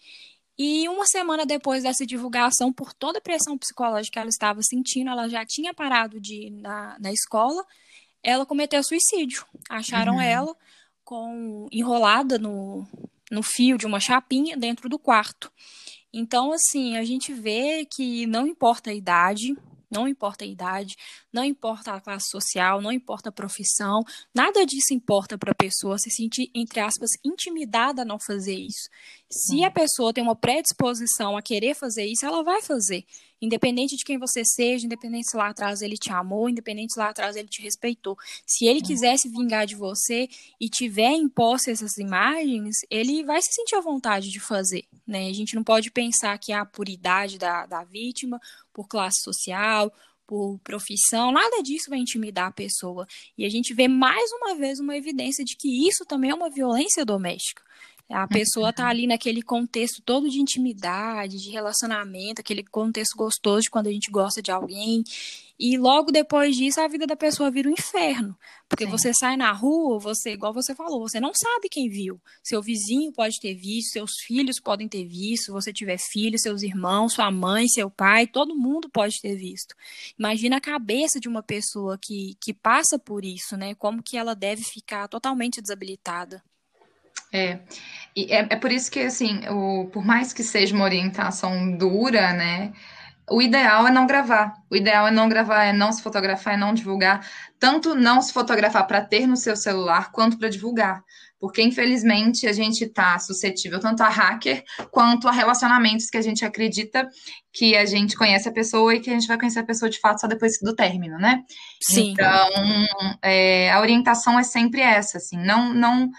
E 0.57 0.87
uma 0.89 1.05
semana 1.07 1.45
depois 1.45 1.83
dessa 1.83 2.05
divulgação, 2.05 2.71
por 2.71 2.93
toda 2.93 3.17
a 3.17 3.21
pressão 3.21 3.57
psicológica 3.57 4.13
que 4.13 4.19
ela 4.19 4.29
estava 4.29 4.61
sentindo, 4.61 5.09
ela 5.09 5.29
já 5.29 5.45
tinha 5.45 5.73
parado 5.73 6.19
de 6.19 6.47
ir 6.47 6.49
na, 6.51 6.97
na 6.99 7.11
escola, 7.11 7.65
ela 8.21 8.45
cometeu 8.45 8.83
suicídio. 8.83 9.45
Acharam 9.69 10.15
uhum. 10.15 10.21
ela 10.21 10.55
com 11.03 11.67
enrolada 11.71 12.37
no, 12.37 12.85
no 13.31 13.41
fio 13.41 13.77
de 13.77 13.85
uma 13.85 13.99
chapinha 13.99 14.55
dentro 14.55 14.87
do 14.87 14.99
quarto. 14.99 15.51
Então, 16.13 16.51
assim, 16.53 16.95
a 16.95 17.03
gente 17.03 17.33
vê 17.33 17.85
que 17.85 18.27
não 18.27 18.45
importa 18.45 18.91
a 18.91 18.93
idade, 18.93 19.57
não 19.93 20.07
importa 20.07 20.43
a 20.43 20.47
idade, 20.47 20.95
não 21.31 21.43
importa 21.43 21.93
a 21.93 22.01
classe 22.01 22.29
social, 22.29 22.81
não 22.81 22.91
importa 22.91 23.29
a 23.29 23.31
profissão, 23.31 24.03
nada 24.33 24.65
disso 24.65 24.93
importa 24.93 25.37
para 25.37 25.51
a 25.51 25.55
pessoa 25.55 25.97
se 25.97 26.09
sentir, 26.09 26.49
entre 26.53 26.79
aspas, 26.79 27.11
intimidada 27.23 28.01
a 28.01 28.05
não 28.05 28.19
fazer 28.19 28.55
isso. 28.55 28.89
Se 29.29 29.63
a 29.63 29.71
pessoa 29.71 30.13
tem 30.13 30.23
uma 30.23 30.35
predisposição 30.35 31.37
a 31.37 31.41
querer 31.41 31.75
fazer 31.75 32.05
isso, 32.05 32.25
ela 32.25 32.43
vai 32.43 32.61
fazer. 32.61 33.05
Independente 33.43 33.97
de 33.97 34.05
quem 34.05 34.17
você 34.17 34.41
seja, 34.45 34.85
independente 34.85 35.29
se 35.29 35.35
lá 35.35 35.49
atrás 35.49 35.81
ele 35.81 35.97
te 35.97 36.09
amou, 36.13 36.47
independente 36.47 36.93
se 36.93 36.99
lá 36.99 37.09
atrás 37.09 37.35
ele 37.35 37.49
te 37.49 37.61
respeitou. 37.61 38.17
Se 38.47 38.65
ele 38.65 38.81
quisesse 38.81 39.27
vingar 39.27 39.65
de 39.65 39.75
você 39.75 40.29
e 40.61 40.69
tiver 40.69 41.11
imposto 41.11 41.69
essas 41.69 41.97
imagens, 41.97 42.77
ele 42.89 43.21
vai 43.21 43.41
se 43.41 43.51
sentir 43.51 43.75
à 43.75 43.81
vontade 43.81 44.31
de 44.31 44.39
fazer, 44.39 44.85
né? 45.05 45.27
A 45.27 45.33
gente 45.33 45.55
não 45.55 45.63
pode 45.63 45.91
pensar 45.91 46.37
que 46.37 46.53
a 46.53 46.65
puridade 46.65 47.37
da, 47.37 47.65
da 47.65 47.83
vítima, 47.83 48.39
por 48.71 48.87
classe 48.87 49.21
social, 49.21 49.91
por 50.25 50.57
profissão, 50.63 51.33
nada 51.33 51.61
disso 51.61 51.89
vai 51.89 51.99
intimidar 51.99 52.47
a 52.47 52.51
pessoa. 52.51 53.05
E 53.37 53.43
a 53.43 53.49
gente 53.49 53.73
vê 53.73 53.89
mais 53.89 54.31
uma 54.31 54.55
vez 54.55 54.79
uma 54.79 54.95
evidência 54.95 55.43
de 55.43 55.57
que 55.57 55.85
isso 55.85 56.05
também 56.05 56.31
é 56.31 56.33
uma 56.33 56.49
violência 56.49 57.03
doméstica. 57.03 57.61
A 58.13 58.27
pessoa 58.27 58.69
está 58.69 58.87
ali 58.87 59.07
naquele 59.07 59.41
contexto 59.41 59.99
todo 60.03 60.29
de 60.29 60.39
intimidade, 60.39 61.41
de 61.41 61.49
relacionamento, 61.49 62.41
aquele 62.41 62.63
contexto 62.63 63.15
gostoso 63.17 63.63
de 63.63 63.71
quando 63.71 63.87
a 63.87 63.91
gente 63.91 64.11
gosta 64.11 64.39
de 64.39 64.51
alguém. 64.51 65.03
E 65.59 65.79
logo 65.79 66.11
depois 66.11 66.55
disso, 66.55 66.79
a 66.79 66.87
vida 66.87 67.07
da 67.07 67.15
pessoa 67.15 67.49
vira 67.49 67.67
um 67.67 67.73
inferno. 67.73 68.37
Porque 68.69 68.85
Sim. 68.85 68.91
você 68.91 69.13
sai 69.15 69.35
na 69.35 69.51
rua, 69.51 69.97
você, 69.97 70.33
igual 70.33 70.53
você 70.53 70.75
falou, 70.75 70.99
você 70.99 71.19
não 71.19 71.31
sabe 71.33 71.69
quem 71.69 71.89
viu. 71.89 72.21
Seu 72.43 72.61
vizinho 72.61 73.11
pode 73.11 73.39
ter 73.39 73.55
visto, 73.55 73.93
seus 73.93 74.11
filhos 74.19 74.59
podem 74.59 74.87
ter 74.87 75.05
visto, 75.05 75.45
se 75.45 75.51
você 75.51 75.73
tiver 75.73 75.97
filhos, 75.97 76.41
seus 76.41 76.61
irmãos, 76.61 77.13
sua 77.13 77.31
mãe, 77.31 77.67
seu 77.67 77.89
pai, 77.89 78.27
todo 78.27 78.55
mundo 78.55 78.89
pode 78.89 79.19
ter 79.21 79.35
visto. 79.35 79.73
Imagina 80.19 80.57
a 80.57 80.61
cabeça 80.61 81.19
de 81.19 81.27
uma 81.27 81.41
pessoa 81.41 81.97
que, 81.99 82.37
que 82.39 82.53
passa 82.53 82.99
por 82.99 83.25
isso, 83.25 83.57
né? 83.57 83.73
Como 83.73 84.03
que 84.03 84.17
ela 84.17 84.35
deve 84.35 84.63
ficar 84.63 85.07
totalmente 85.07 85.61
desabilitada. 85.61 86.43
É, 87.33 87.59
e 88.15 88.31
é, 88.31 88.47
é 88.49 88.55
por 88.55 88.71
isso 88.71 88.91
que, 88.91 88.99
assim, 88.99 89.41
o, 89.49 89.89
por 89.91 90.05
mais 90.05 90.31
que 90.31 90.43
seja 90.43 90.75
uma 90.75 90.85
orientação 90.85 91.75
dura, 91.75 92.31
né, 92.31 92.71
o 93.29 93.41
ideal 93.41 93.87
é 93.87 93.91
não 93.91 94.05
gravar. 94.05 94.53
O 94.69 94.75
ideal 94.75 95.07
é 95.07 95.11
não 95.11 95.29
gravar, 95.29 95.63
é 95.63 95.73
não 95.73 95.91
se 95.91 96.01
fotografar, 96.01 96.53
é 96.53 96.57
não 96.57 96.73
divulgar. 96.73 97.25
Tanto 97.59 97.95
não 97.95 98.21
se 98.21 98.33
fotografar 98.33 98.85
para 98.85 99.01
ter 99.01 99.25
no 99.25 99.37
seu 99.37 99.55
celular, 99.55 100.11
quanto 100.11 100.37
para 100.37 100.49
divulgar. 100.49 101.03
Porque, 101.39 101.61
infelizmente, 101.61 102.47
a 102.47 102.53
gente 102.53 102.85
está 102.85 103.19
suscetível 103.19 103.79
tanto 103.79 104.01
a 104.01 104.07
hacker 104.07 104.63
quanto 104.91 105.27
a 105.27 105.31
relacionamentos 105.31 106.09
que 106.09 106.17
a 106.17 106.21
gente 106.21 106.45
acredita 106.45 107.09
que 107.51 107.75
a 107.75 107.85
gente 107.85 108.15
conhece 108.15 108.47
a 108.47 108.51
pessoa 108.51 108.95
e 108.95 108.99
que 108.99 109.09
a 109.09 109.13
gente 109.13 109.27
vai 109.27 109.37
conhecer 109.37 109.59
a 109.59 109.65
pessoa 109.65 109.89
de 109.89 109.99
fato 109.99 110.21
só 110.21 110.27
depois 110.27 110.57
do 110.61 110.73
término, 110.73 111.17
né? 111.17 111.43
Sim. 111.81 112.11
Então, 112.11 112.49
é, 113.21 113.71
a 113.71 113.79
orientação 113.81 114.39
é 114.39 114.43
sempre 114.43 114.81
essa, 114.81 115.17
assim, 115.17 115.37
não, 115.37 115.73
não 115.73 116.09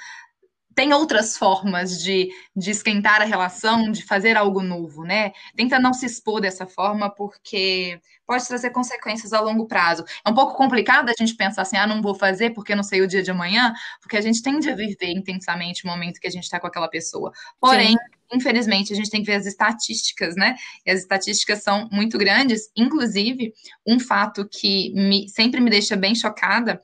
tem 0.74 0.92
outras 0.92 1.36
formas 1.36 2.02
de, 2.02 2.30
de 2.54 2.70
esquentar 2.70 3.22
a 3.22 3.24
relação, 3.24 3.90
de 3.90 4.04
fazer 4.04 4.36
algo 4.36 4.62
novo, 4.62 5.04
né? 5.04 5.32
Tenta 5.56 5.78
não 5.78 5.94
se 5.94 6.06
expor 6.06 6.40
dessa 6.40 6.66
forma, 6.66 7.08
porque 7.08 8.00
pode 8.26 8.46
trazer 8.46 8.70
consequências 8.70 9.32
a 9.32 9.40
longo 9.40 9.66
prazo. 9.66 10.04
É 10.24 10.30
um 10.30 10.34
pouco 10.34 10.56
complicado 10.56 11.08
a 11.10 11.14
gente 11.16 11.34
pensar 11.36 11.62
assim, 11.62 11.76
ah, 11.76 11.86
não 11.86 12.02
vou 12.02 12.14
fazer 12.14 12.50
porque 12.50 12.74
não 12.74 12.82
sei 12.82 13.02
o 13.02 13.06
dia 13.06 13.22
de 13.22 13.30
amanhã, 13.30 13.72
porque 14.00 14.16
a 14.16 14.20
gente 14.20 14.42
tende 14.42 14.68
a 14.68 14.74
viver 14.74 15.12
intensamente 15.12 15.84
o 15.84 15.88
momento 15.88 16.20
que 16.20 16.26
a 16.26 16.30
gente 16.30 16.44
está 16.44 16.58
com 16.58 16.66
aquela 16.66 16.88
pessoa. 16.88 17.32
Porém, 17.60 17.90
Sim. 17.90 17.96
infelizmente, 18.32 18.92
a 18.92 18.96
gente 18.96 19.10
tem 19.10 19.22
que 19.22 19.30
ver 19.30 19.36
as 19.36 19.46
estatísticas, 19.46 20.34
né? 20.34 20.56
E 20.84 20.90
as 20.90 21.00
estatísticas 21.00 21.62
são 21.62 21.88
muito 21.92 22.18
grandes. 22.18 22.70
Inclusive, 22.76 23.52
um 23.86 24.00
fato 24.00 24.48
que 24.48 24.92
me, 24.94 25.28
sempre 25.28 25.60
me 25.60 25.70
deixa 25.70 25.94
bem 25.94 26.14
chocada 26.14 26.80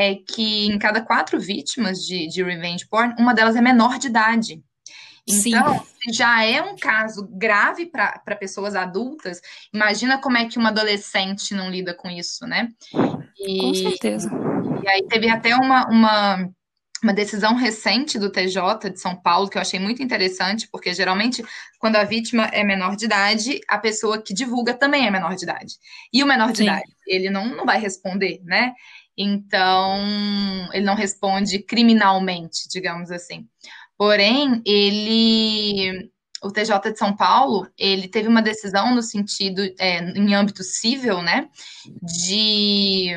é 0.00 0.14
que 0.14 0.66
em 0.66 0.78
cada 0.78 1.02
quatro 1.02 1.40
vítimas 1.40 2.06
de, 2.06 2.28
de 2.28 2.40
revenge 2.40 2.86
porn, 2.86 3.16
uma 3.18 3.34
delas 3.34 3.56
é 3.56 3.60
menor 3.60 3.98
de 3.98 4.06
idade. 4.06 4.62
Então, 5.26 5.74
Sim. 5.74 6.12
já 6.12 6.44
é 6.44 6.62
um 6.62 6.76
caso 6.76 7.28
grave 7.32 7.84
para 7.84 8.36
pessoas 8.38 8.76
adultas. 8.76 9.40
Imagina 9.74 10.16
como 10.18 10.38
é 10.38 10.46
que 10.46 10.56
uma 10.56 10.68
adolescente 10.68 11.52
não 11.52 11.68
lida 11.68 11.92
com 11.92 12.08
isso, 12.08 12.46
né? 12.46 12.68
E, 13.36 13.58
com 13.58 13.74
certeza. 13.74 14.30
E 14.84 14.88
aí 14.88 15.04
teve 15.08 15.28
até 15.28 15.56
uma, 15.56 15.88
uma, 15.88 16.48
uma 17.02 17.12
decisão 17.12 17.56
recente 17.56 18.20
do 18.20 18.30
TJ 18.30 18.90
de 18.90 19.00
São 19.00 19.16
Paulo 19.16 19.50
que 19.50 19.58
eu 19.58 19.62
achei 19.62 19.80
muito 19.80 20.00
interessante, 20.00 20.68
porque 20.70 20.94
geralmente, 20.94 21.44
quando 21.80 21.96
a 21.96 22.04
vítima 22.04 22.44
é 22.52 22.62
menor 22.62 22.94
de 22.94 23.06
idade, 23.06 23.60
a 23.68 23.78
pessoa 23.78 24.22
que 24.22 24.32
divulga 24.32 24.74
também 24.74 25.08
é 25.08 25.10
menor 25.10 25.34
de 25.34 25.42
idade. 25.42 25.74
E 26.12 26.22
o 26.22 26.26
menor 26.26 26.52
de 26.52 26.58
Sim. 26.58 26.64
idade, 26.64 26.96
ele 27.04 27.30
não, 27.30 27.48
não 27.48 27.66
vai 27.66 27.80
responder, 27.80 28.40
né? 28.44 28.72
Então, 29.20 30.00
ele 30.72 30.86
não 30.86 30.94
responde 30.94 31.58
criminalmente, 31.58 32.68
digamos 32.68 33.10
assim. 33.10 33.48
Porém, 33.96 34.62
ele, 34.64 36.08
o 36.40 36.52
TJ 36.52 36.92
de 36.92 36.98
São 36.98 37.16
Paulo, 37.16 37.68
ele 37.76 38.06
teve 38.06 38.28
uma 38.28 38.40
decisão 38.40 38.94
no 38.94 39.02
sentido, 39.02 39.60
é, 39.80 39.98
em 39.98 40.34
âmbito 40.36 40.62
civil, 40.62 41.20
né, 41.20 41.48
de 42.00 43.10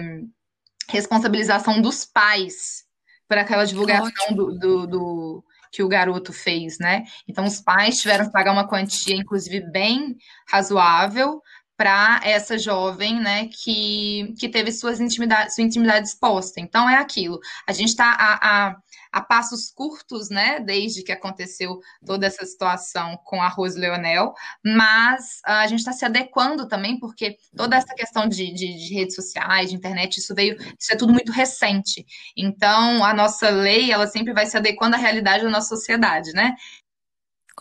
responsabilização 0.89 1.79
dos 1.79 2.03
pais 2.03 2.83
por 3.27 3.37
aquela 3.37 3.63
divulgação 3.63 4.35
do, 4.35 4.57
do, 4.57 4.87
do, 4.87 5.43
que 5.71 5.83
o 5.83 5.87
garoto 5.87 6.33
fez, 6.33 6.79
né? 6.79 7.05
Então, 7.27 7.45
os 7.45 7.61
pais 7.61 8.01
tiveram 8.01 8.25
que 8.25 8.31
pagar 8.31 8.51
uma 8.51 8.67
quantia, 8.67 9.15
inclusive, 9.15 9.61
bem 9.71 10.17
razoável 10.49 11.41
para 11.81 12.21
essa 12.23 12.59
jovem, 12.59 13.19
né, 13.19 13.47
que, 13.47 14.35
que 14.37 14.47
teve 14.47 14.71
suas 14.71 14.99
intimidade, 14.99 15.55
sua 15.55 15.63
intimidade 15.63 16.09
exposta. 16.09 16.61
Então 16.61 16.87
é 16.87 16.97
aquilo. 16.97 17.39
A 17.65 17.73
gente 17.73 17.87
está 17.87 18.05
a, 18.05 18.67
a, 18.67 18.75
a, 19.11 19.21
passos 19.23 19.71
curtos, 19.71 20.29
né, 20.29 20.59
desde 20.59 21.01
que 21.01 21.11
aconteceu 21.11 21.79
toda 22.05 22.27
essa 22.27 22.45
situação 22.45 23.19
com 23.25 23.41
a 23.41 23.47
Rose 23.47 23.79
Leonel, 23.79 24.31
mas 24.63 25.41
a 25.43 25.65
gente 25.65 25.79
está 25.79 25.91
se 25.91 26.05
adequando 26.05 26.67
também, 26.67 26.99
porque 26.99 27.35
toda 27.57 27.75
essa 27.75 27.95
questão 27.95 28.29
de, 28.29 28.53
de, 28.53 28.77
de, 28.77 28.93
redes 28.93 29.15
sociais, 29.15 29.71
de 29.71 29.75
internet, 29.75 30.17
isso 30.17 30.35
veio, 30.35 30.55
isso 30.77 30.93
é 30.93 30.95
tudo 30.95 31.11
muito 31.11 31.31
recente. 31.31 32.05
Então 32.37 33.03
a 33.03 33.11
nossa 33.11 33.49
lei, 33.49 33.91
ela 33.91 34.05
sempre 34.05 34.33
vai 34.33 34.45
se 34.45 34.55
adequando 34.55 34.95
à 34.95 34.99
realidade 34.99 35.43
da 35.43 35.49
nossa 35.49 35.69
sociedade, 35.69 36.31
né? 36.33 36.55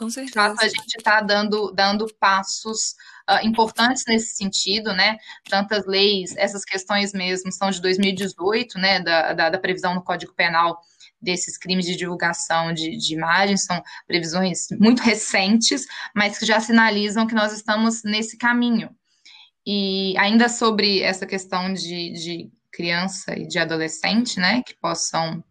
Com 0.01 0.09
certeza. 0.09 0.57
A 0.59 0.67
gente 0.67 0.97
está 0.97 1.21
dando, 1.21 1.71
dando 1.73 2.07
passos 2.19 2.95
uh, 3.29 3.47
importantes 3.47 4.03
nesse 4.09 4.35
sentido, 4.35 4.95
né? 4.95 5.19
Tantas 5.47 5.87
leis, 5.87 6.35
essas 6.39 6.65
questões 6.65 7.13
mesmo 7.13 7.53
são 7.53 7.71
de 7.71 7.83
2018, 7.83 8.79
né? 8.79 9.01
Da, 9.01 9.35
da, 9.35 9.51
da 9.51 9.59
previsão 9.59 9.95
no 9.95 10.03
Código 10.03 10.33
Penal 10.33 10.81
desses 11.21 11.59
crimes 11.59 11.85
de 11.85 11.97
divulgação 11.97 12.73
de, 12.73 12.97
de, 12.97 13.13
imagens, 13.13 13.67
são 13.67 13.83
previsões 14.07 14.69
muito 14.81 15.03
recentes, 15.03 15.85
mas 16.17 16.39
que 16.39 16.47
já 16.47 16.59
sinalizam 16.61 17.27
que 17.27 17.35
nós 17.35 17.53
estamos 17.53 18.03
nesse 18.03 18.39
caminho. 18.39 18.89
E 19.67 20.17
ainda 20.17 20.49
sobre 20.49 21.03
essa 21.03 21.27
questão 21.27 21.75
de, 21.75 22.11
de 22.13 22.51
criança 22.73 23.39
e 23.39 23.47
de 23.47 23.59
adolescente, 23.59 24.41
né, 24.41 24.63
que 24.63 24.75
possam 24.81 25.45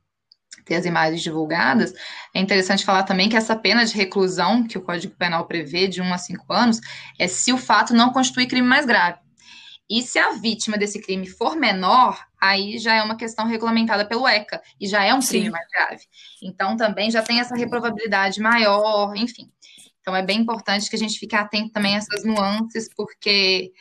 ter 0.69 0.75
as 0.75 0.85
imagens 0.85 1.21
divulgadas, 1.21 1.93
é 2.33 2.39
interessante 2.39 2.85
falar 2.85 3.03
também 3.03 3.27
que 3.27 3.35
essa 3.35 3.55
pena 3.55 3.83
de 3.83 3.95
reclusão 3.95 4.65
que 4.65 4.77
o 4.77 4.81
Código 4.81 5.15
Penal 5.15 5.45
prevê, 5.45 5.87
de 5.87 6.01
1 6.01 6.13
a 6.13 6.17
5 6.17 6.53
anos, 6.53 6.79
é 7.17 7.27
se 7.27 7.51
o 7.51 7.57
fato 7.57 7.93
não 7.93 8.13
constitui 8.13 8.45
crime 8.45 8.67
mais 8.67 8.85
grave. 8.85 9.17
E 9.89 10.03
se 10.03 10.19
a 10.19 10.33
vítima 10.33 10.77
desse 10.77 11.01
crime 11.01 11.27
for 11.27 11.55
menor, 11.55 12.23
aí 12.39 12.77
já 12.77 12.93
é 12.93 13.01
uma 13.01 13.17
questão 13.17 13.47
regulamentada 13.47 14.05
pelo 14.05 14.27
ECA, 14.27 14.61
e 14.79 14.87
já 14.87 15.03
é 15.03 15.11
um 15.11 15.19
crime 15.19 15.45
Sim. 15.45 15.51
mais 15.51 15.67
grave. 15.67 16.03
Então 16.43 16.77
também 16.77 17.09
já 17.09 17.23
tem 17.23 17.39
essa 17.39 17.55
reprovabilidade 17.55 18.39
maior, 18.39 19.15
enfim. 19.15 19.51
Então 19.99 20.15
é 20.15 20.21
bem 20.21 20.39
importante 20.39 20.87
que 20.87 20.95
a 20.95 20.99
gente 20.99 21.17
fique 21.17 21.35
atento 21.35 21.71
também 21.71 21.95
a 21.95 21.97
essas 21.97 22.23
nuances, 22.23 22.87
porque 22.95 23.71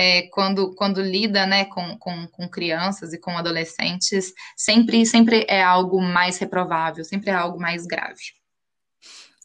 é, 0.00 0.28
quando, 0.28 0.76
quando 0.76 1.02
lida 1.02 1.44
né, 1.44 1.64
com, 1.64 1.98
com, 1.98 2.28
com, 2.28 2.48
crianças 2.48 3.12
e 3.12 3.18
com 3.18 3.36
adolescentes, 3.36 4.32
sempre, 4.56 5.04
sempre 5.04 5.44
é 5.48 5.60
algo 5.60 6.00
mais 6.00 6.38
reprovável, 6.38 7.04
sempre 7.04 7.30
é 7.30 7.34
algo 7.34 7.58
mais 7.58 7.84
grave. 7.84 8.22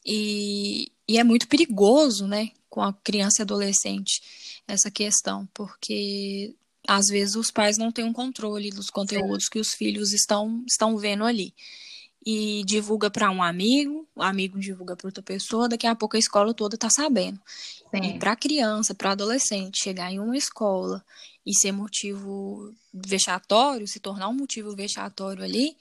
E, 0.06 0.92
e 1.08 1.18
é 1.18 1.24
muito 1.24 1.48
perigoso, 1.48 2.28
né, 2.28 2.52
com 2.70 2.84
a 2.84 2.94
criança 2.94 3.42
e 3.42 3.42
adolescente, 3.42 4.22
essa 4.68 4.92
questão, 4.92 5.50
porque 5.56 6.54
às 6.88 7.08
vezes 7.08 7.36
os 7.36 7.50
pais 7.50 7.80
não 7.80 7.92
têm 7.92 8.06
um 8.06 8.14
controle 8.14 8.70
dos 8.70 8.92
conteúdos 8.92 9.46
Sim. 9.46 9.50
que 9.54 9.60
os 9.60 9.74
filhos 9.74 10.14
estão, 10.14 10.64
estão 10.68 10.96
vendo 11.00 11.24
ali 11.24 11.52
e 12.26 12.64
divulga 12.66 13.10
para 13.10 13.30
um 13.30 13.44
amigo, 13.44 14.08
o 14.16 14.24
amigo 14.24 14.58
divulga 14.60 14.96
para 14.96 15.08
outra 15.08 15.22
pessoa, 15.22 15.68
daqui 15.68 15.86
a 15.86 15.96
pouco 15.96 16.16
a 16.16 16.20
escola 16.20 16.54
toda 16.54 16.76
está 16.76 16.90
sabendo. 16.90 17.40
E 17.94 18.18
para 18.18 18.36
criança, 18.36 18.96
para 18.96 19.12
adolescente 19.12 19.84
chegar 19.84 20.12
em 20.12 20.20
uma 20.20 20.38
escola 20.38 21.04
e 21.46 21.54
ser 21.54 21.72
motivo 21.72 22.74
vexatório, 22.94 23.88
se 23.88 24.00
tornar 24.00 24.30
um 24.30 24.34
motivo 24.34 24.76
vexatório 24.76 25.44
ali, 25.44 25.76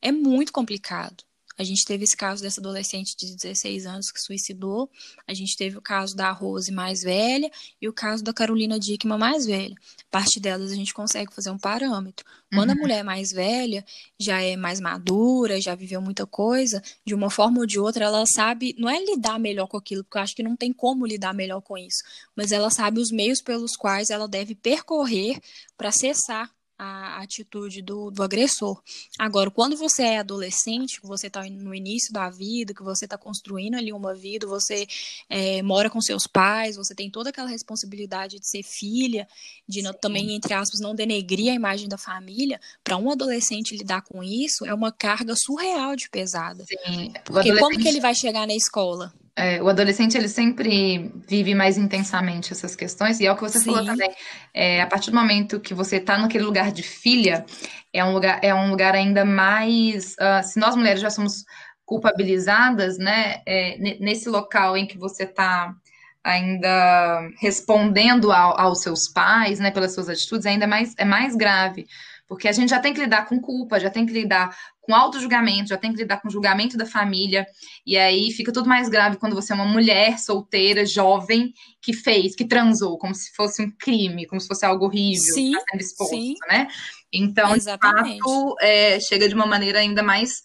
é 0.00 0.10
muito 0.10 0.52
complicado. 0.52 1.22
A 1.56 1.62
gente 1.64 1.84
teve 1.84 2.04
esse 2.04 2.16
caso 2.16 2.42
dessa 2.42 2.60
adolescente 2.60 3.16
de 3.16 3.34
16 3.36 3.86
anos 3.86 4.10
que 4.10 4.20
suicidou, 4.20 4.90
a 5.26 5.32
gente 5.32 5.56
teve 5.56 5.78
o 5.78 5.82
caso 5.82 6.16
da 6.16 6.30
Rose 6.30 6.72
mais 6.72 7.02
velha 7.02 7.50
e 7.80 7.88
o 7.88 7.92
caso 7.92 8.24
da 8.24 8.32
Carolina 8.32 8.78
Dickman 8.78 9.18
mais 9.18 9.46
velha. 9.46 9.74
A 9.74 10.10
partir 10.10 10.40
delas 10.40 10.72
a 10.72 10.74
gente 10.74 10.92
consegue 10.92 11.32
fazer 11.32 11.50
um 11.50 11.58
parâmetro. 11.58 12.24
Quando 12.52 12.70
uhum. 12.70 12.76
a 12.76 12.80
mulher 12.80 12.98
é 12.98 13.02
mais 13.02 13.32
velha, 13.32 13.84
já 14.18 14.40
é 14.40 14.56
mais 14.56 14.80
madura, 14.80 15.60
já 15.60 15.74
viveu 15.74 16.00
muita 16.00 16.26
coisa, 16.26 16.82
de 17.04 17.14
uma 17.14 17.30
forma 17.30 17.60
ou 17.60 17.66
de 17.66 17.78
outra, 17.78 18.04
ela 18.04 18.24
sabe, 18.26 18.74
não 18.78 18.88
é 18.88 19.04
lidar 19.04 19.38
melhor 19.38 19.66
com 19.66 19.76
aquilo, 19.76 20.04
porque 20.04 20.18
eu 20.18 20.22
acho 20.22 20.36
que 20.36 20.42
não 20.42 20.56
tem 20.56 20.72
como 20.72 21.06
lidar 21.06 21.34
melhor 21.34 21.60
com 21.60 21.76
isso, 21.76 22.02
mas 22.36 22.52
ela 22.52 22.70
sabe 22.70 23.00
os 23.00 23.10
meios 23.10 23.40
pelos 23.40 23.76
quais 23.76 24.10
ela 24.10 24.28
deve 24.28 24.54
percorrer 24.54 25.40
para 25.76 25.90
cessar 25.90 26.53
a 26.78 27.22
atitude 27.22 27.82
do, 27.82 28.10
do 28.10 28.22
agressor. 28.22 28.82
Agora, 29.18 29.50
quando 29.50 29.76
você 29.76 30.02
é 30.02 30.18
adolescente, 30.18 31.00
que 31.00 31.06
você 31.06 31.28
está 31.28 31.42
no 31.44 31.74
início 31.74 32.12
da 32.12 32.28
vida, 32.28 32.74
que 32.74 32.82
você 32.82 33.04
está 33.04 33.16
construindo 33.16 33.76
ali 33.76 33.92
uma 33.92 34.14
vida, 34.14 34.46
você 34.46 34.86
é, 35.28 35.62
mora 35.62 35.88
com 35.88 36.00
seus 36.00 36.26
pais, 36.26 36.76
você 36.76 36.94
tem 36.94 37.10
toda 37.10 37.30
aquela 37.30 37.48
responsabilidade 37.48 38.40
de 38.40 38.48
ser 38.48 38.62
filha, 38.62 39.28
de 39.68 39.82
não, 39.82 39.92
também, 39.92 40.34
entre 40.34 40.52
aspas, 40.52 40.80
não 40.80 40.94
denegrir 40.94 41.52
a 41.52 41.54
imagem 41.54 41.88
da 41.88 41.98
família, 41.98 42.60
para 42.82 42.96
um 42.96 43.10
adolescente 43.10 43.76
lidar 43.76 44.02
com 44.02 44.22
isso 44.22 44.66
é 44.66 44.74
uma 44.74 44.90
carga 44.90 45.34
surreal 45.36 45.94
de 45.96 46.08
pesada. 46.10 46.64
Sim. 46.64 47.12
Porque 47.24 47.56
como 47.56 47.78
que 47.78 47.88
ele 47.88 48.00
vai 48.00 48.14
chegar 48.14 48.46
na 48.46 48.54
escola? 48.54 49.12
É, 49.36 49.60
o 49.60 49.68
adolescente 49.68 50.16
ele 50.16 50.28
sempre 50.28 51.12
vive 51.28 51.54
mais 51.54 51.76
intensamente 51.76 52.52
essas 52.52 52.76
questões, 52.76 53.18
e 53.18 53.26
é 53.26 53.32
o 53.32 53.34
que 53.34 53.42
você 53.42 53.58
Sim. 53.58 53.66
falou 53.66 53.84
também. 53.84 54.10
É, 54.52 54.80
a 54.80 54.86
partir 54.86 55.10
do 55.10 55.16
momento 55.16 55.58
que 55.58 55.74
você 55.74 55.96
está 55.96 56.16
naquele 56.16 56.44
lugar 56.44 56.70
de 56.70 56.82
filha, 56.82 57.44
é 57.92 58.04
um 58.04 58.12
lugar, 58.12 58.38
é 58.42 58.54
um 58.54 58.70
lugar 58.70 58.94
ainda 58.94 59.24
mais. 59.24 60.12
Uh, 60.12 60.42
se 60.44 60.58
nós 60.60 60.76
mulheres 60.76 61.00
já 61.00 61.10
somos 61.10 61.44
culpabilizadas, 61.84 62.96
né? 62.96 63.42
É, 63.46 63.76
nesse 64.00 64.28
local 64.28 64.76
em 64.76 64.86
que 64.86 64.96
você 64.96 65.24
está 65.24 65.74
ainda 66.22 67.28
respondendo 67.38 68.32
ao, 68.32 68.58
aos 68.58 68.80
seus 68.80 69.08
pais, 69.08 69.60
né, 69.60 69.70
pelas 69.70 69.92
suas 69.92 70.08
atitudes, 70.08 70.46
ainda 70.46 70.66
mais, 70.66 70.94
é 70.96 71.04
mais 71.04 71.36
grave. 71.36 71.86
Porque 72.26 72.48
a 72.48 72.52
gente 72.52 72.70
já 72.70 72.80
tem 72.80 72.94
que 72.94 73.00
lidar 73.00 73.26
com 73.26 73.40
culpa, 73.40 73.78
já 73.78 73.90
tem 73.90 74.06
que 74.06 74.12
lidar 74.12 74.56
com 74.80 74.94
auto-julgamento, 74.94 75.68
já 75.68 75.76
tem 75.76 75.92
que 75.92 75.98
lidar 75.98 76.20
com 76.20 76.30
julgamento 76.30 76.76
da 76.76 76.86
família, 76.86 77.46
e 77.86 77.96
aí 77.96 78.30
fica 78.32 78.52
tudo 78.52 78.68
mais 78.68 78.88
grave 78.88 79.16
quando 79.16 79.34
você 79.34 79.52
é 79.52 79.56
uma 79.56 79.64
mulher 79.64 80.18
solteira, 80.18 80.86
jovem, 80.86 81.52
que 81.82 81.92
fez, 81.92 82.34
que 82.34 82.46
transou, 82.46 82.98
como 82.98 83.14
se 83.14 83.32
fosse 83.34 83.62
um 83.62 83.70
crime, 83.70 84.26
como 84.26 84.40
se 84.40 84.46
fosse 84.46 84.64
algo 84.64 84.86
horrível, 84.86 85.34
sim, 85.34 85.52
tá 85.52 85.62
sendo 85.70 85.80
exposto, 85.80 86.14
sim. 86.14 86.34
né? 86.48 86.68
Então, 87.12 87.54
Exatamente. 87.54 88.16
de 88.16 88.18
fato, 88.18 88.56
é, 88.60 89.00
chega 89.00 89.28
de 89.28 89.34
uma 89.34 89.46
maneira 89.46 89.78
ainda 89.78 90.02
mais, 90.02 90.42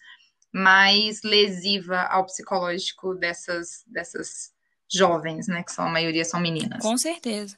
mais 0.54 1.22
lesiva 1.24 2.02
ao 2.04 2.26
psicológico 2.26 3.16
dessas, 3.16 3.84
dessas 3.88 4.52
jovens, 4.92 5.48
né? 5.48 5.64
Que 5.64 5.72
são 5.72 5.86
a 5.86 5.90
maioria 5.90 6.26
são 6.26 6.40
meninas. 6.40 6.82
Com 6.82 6.98
certeza. 6.98 7.58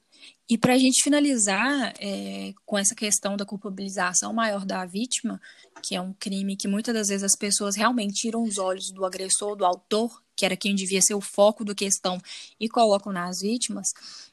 E 0.50 0.58
para 0.58 0.74
a 0.74 0.78
gente 0.78 1.02
finalizar 1.02 1.94
é, 1.98 2.54
com 2.66 2.78
essa 2.78 2.94
questão 2.94 3.38
da 3.38 3.46
culpabilização 3.46 4.34
maior 4.34 4.66
da 4.66 4.86
vítima, 4.86 5.40
que 5.82 5.96
é 5.96 6.02
um 6.02 6.12
crime 6.12 6.58
que 6.58 6.68
muitas 6.68 6.94
das 6.94 7.08
vezes 7.08 7.24
as 7.24 7.38
pessoas 7.38 7.78
realmente 7.78 8.16
tiram 8.16 8.44
os 8.44 8.58
olhos 8.58 8.92
do 8.92 9.06
agressor, 9.06 9.56
do 9.56 9.66
autor, 9.66 10.22
que 10.36 10.46
era 10.46 10.58
quem 10.58 10.76
devia 10.76 11.02
ser 11.02 11.14
o 11.14 11.22
foco 11.22 11.64
da 11.64 11.74
questão, 11.74 12.20
e 12.60 12.68
colocam 12.68 13.14
nas 13.14 13.40
vítimas. 13.40 13.88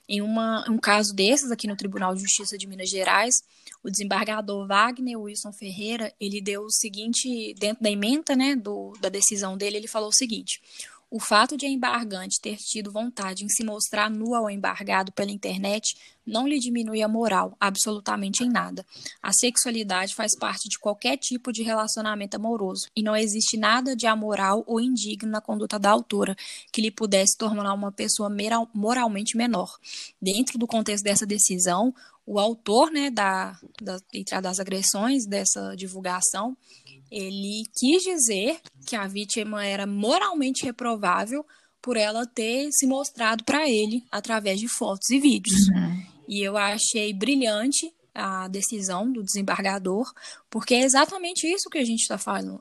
Em 0.08 0.20
uma, 0.20 0.68
um 0.68 0.78
caso 0.78 1.14
desses, 1.14 1.52
aqui 1.52 1.68
no 1.68 1.76
Tribunal 1.76 2.14
de 2.14 2.22
Justiça 2.22 2.58
de 2.58 2.66
Minas 2.66 2.88
Gerais, 2.88 3.36
o 3.80 3.88
desembargador 3.88 4.66
Wagner 4.66 5.20
Wilson 5.20 5.52
Ferreira, 5.52 6.12
ele 6.18 6.40
deu 6.40 6.62
o 6.62 6.72
seguinte, 6.72 7.54
dentro 7.60 7.82
da 7.82 7.90
emenda 7.90 8.34
né, 8.34 8.56
do, 8.56 8.92
da 9.00 9.08
decisão 9.08 9.56
dele, 9.56 9.76
ele 9.76 9.86
falou 9.86 10.08
o 10.08 10.14
seguinte: 10.14 10.60
o 11.10 11.18
fato 11.18 11.56
de 11.56 11.64
a 11.64 11.68
embargante 11.68 12.40
ter 12.40 12.56
tido 12.56 12.92
vontade 12.92 13.44
em 13.44 13.48
se 13.48 13.64
mostrar 13.64 14.10
nua 14.10 14.38
ao 14.38 14.50
embargado 14.50 15.10
pela 15.12 15.30
internet 15.30 15.96
não 16.26 16.46
lhe 16.46 16.58
diminui 16.58 17.00
a 17.00 17.08
moral, 17.08 17.56
absolutamente 17.58 18.44
em 18.44 18.50
nada. 18.50 18.84
A 19.22 19.32
sexualidade 19.32 20.14
faz 20.14 20.36
parte 20.36 20.68
de 20.68 20.78
qualquer 20.78 21.16
tipo 21.16 21.50
de 21.50 21.62
relacionamento 21.62 22.36
amoroso, 22.36 22.88
e 22.94 23.02
não 23.02 23.16
existe 23.16 23.56
nada 23.56 23.96
de 23.96 24.06
amoral 24.06 24.62
ou 24.66 24.78
indigno 24.78 25.30
na 25.30 25.40
conduta 25.40 25.78
da 25.78 25.90
autora 25.90 26.36
que 26.70 26.82
lhe 26.82 26.90
pudesse 26.90 27.38
tornar 27.38 27.72
uma 27.72 27.90
pessoa 27.90 28.30
moralmente 28.74 29.36
menor. 29.36 29.78
Dentro 30.20 30.58
do 30.58 30.66
contexto 30.66 31.04
dessa 31.04 31.24
decisão, 31.24 31.94
o 32.26 32.38
autor 32.38 32.90
né, 32.90 33.08
da, 33.10 33.58
da, 33.80 33.98
das 34.42 34.60
agressões, 34.60 35.24
dessa 35.24 35.74
divulgação, 35.74 36.54
ele 37.10 37.64
quis 37.74 38.02
dizer 38.02 38.60
que 38.86 38.96
a 38.96 39.06
vítima 39.06 39.64
era 39.64 39.86
moralmente 39.86 40.64
reprovável 40.64 41.44
por 41.80 41.96
ela 41.96 42.26
ter 42.26 42.70
se 42.72 42.86
mostrado 42.86 43.44
para 43.44 43.68
ele 43.68 44.02
através 44.10 44.60
de 44.60 44.68
fotos 44.68 45.08
e 45.10 45.18
vídeos. 45.18 45.68
Uhum. 45.68 46.02
E 46.28 46.42
eu 46.42 46.56
achei 46.56 47.12
brilhante 47.12 47.90
a 48.18 48.48
decisão 48.48 49.10
do 49.12 49.22
desembargador, 49.22 50.12
porque 50.50 50.74
é 50.74 50.82
exatamente 50.82 51.46
isso 51.46 51.70
que 51.70 51.78
a 51.78 51.84
gente 51.84 52.00
está 52.00 52.18
falando. 52.18 52.58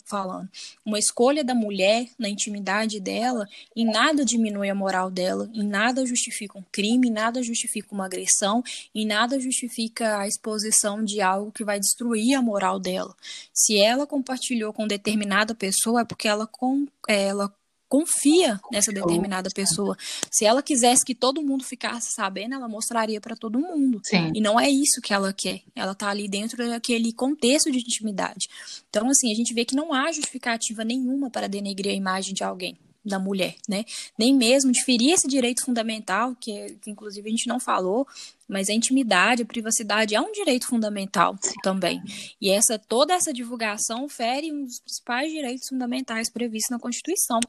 Uma 0.86 1.00
escolha 1.00 1.44
da 1.44 1.56
mulher 1.56 2.08
na 2.20 2.30
intimidade 2.30 3.00
dela, 3.00 3.48
em 3.76 3.86
nada 3.86 4.24
diminui 4.24 4.70
a 4.70 4.76
moral 4.76 5.10
dela, 5.10 5.50
em 5.54 5.64
nada 5.64 6.06
justifica 6.06 6.60
um 6.60 6.64
crime, 6.72 7.08
em 7.08 7.12
nada 7.12 7.42
justifica 7.42 7.88
uma 7.92 8.06
agressão, 8.06 8.64
em 8.94 9.06
nada 9.06 9.40
justifica 9.40 10.20
a 10.20 10.28
exposição 10.28 11.04
de 11.04 11.22
algo 11.22 11.52
que 11.52 11.64
vai 11.64 11.80
destruir 11.80 12.36
a 12.36 12.42
moral 12.42 12.80
dela. 12.80 13.16
Se 13.52 13.80
ela 13.80 14.06
compartilhou 14.06 14.72
com 14.72 14.86
determinada 14.86 15.56
pessoa, 15.56 16.02
é 16.02 16.06
porque 16.06 16.28
ela, 16.28 16.46
com, 16.46 16.86
ela 17.08 17.52
confia 17.88 18.60
nessa 18.72 18.92
determinada 18.92 19.50
pessoa. 19.54 19.98
Se 20.32 20.46
ela 20.46 20.62
quisesse 20.62 21.06
que 21.06 21.16
todo 21.16 21.42
mundo 21.42 21.64
ficasse 21.64 22.14
sabendo, 22.14 22.56
ela 22.56 22.68
mostraria 22.68 23.20
para 23.22 23.36
todo 23.36 23.60
mundo. 23.60 24.00
Sim. 24.04 24.32
E 24.36 24.42
não 24.42 24.60
é 24.60 24.70
isso 24.70 25.02
que 25.02 25.14
ela 25.14 25.34
quer. 25.34 25.62
Ela 25.76 25.96
tá 25.96 26.10
ali 26.10 26.28
dentro 26.28 26.58
daquele 26.68 27.14
contexto 27.14 27.72
de 27.72 27.80
intimidade. 27.80 28.48
Então, 28.90 29.10
assim, 29.10 29.32
a 29.32 29.36
gente 29.36 29.54
vê 29.54 29.66
que 29.66 29.76
não 29.76 29.94
há 29.94 30.12
justificativa 30.12 30.84
nenhuma 30.84 31.30
para 31.30 31.48
denegrir 31.48 31.92
a 31.92 31.96
imagem 31.96 32.34
de 32.34 32.44
alguém 32.44 32.78
da 33.08 33.18
mulher, 33.18 33.56
né? 33.68 33.86
Nem 34.20 34.36
mesmo 34.36 34.72
de 34.72 34.84
ferir 34.84 35.14
esse 35.14 35.28
direito 35.28 35.64
fundamental, 35.64 36.36
que, 36.36 36.78
que 36.82 36.92
inclusive 36.92 37.26
a 37.28 37.32
gente 37.32 37.48
não 37.48 37.60
falou, 37.60 38.06
mas 38.48 38.70
a 38.70 38.74
intimidade, 38.74 39.44
a 39.44 39.46
privacidade 39.46 40.16
é 40.16 40.22
um 40.22 40.32
direito 40.32 40.68
fundamental 40.68 41.38
também. 41.62 42.02
E 42.40 42.50
essa 42.50 42.80
toda 42.80 43.14
essa 43.14 43.34
divulgação 43.34 44.08
fere 44.08 44.52
um 44.52 44.64
dos 44.64 44.80
principais 44.80 45.32
direitos 45.32 45.68
fundamentais 45.68 46.30
previstos 46.30 46.72
na 46.72 46.80
Constituição. 46.80 47.40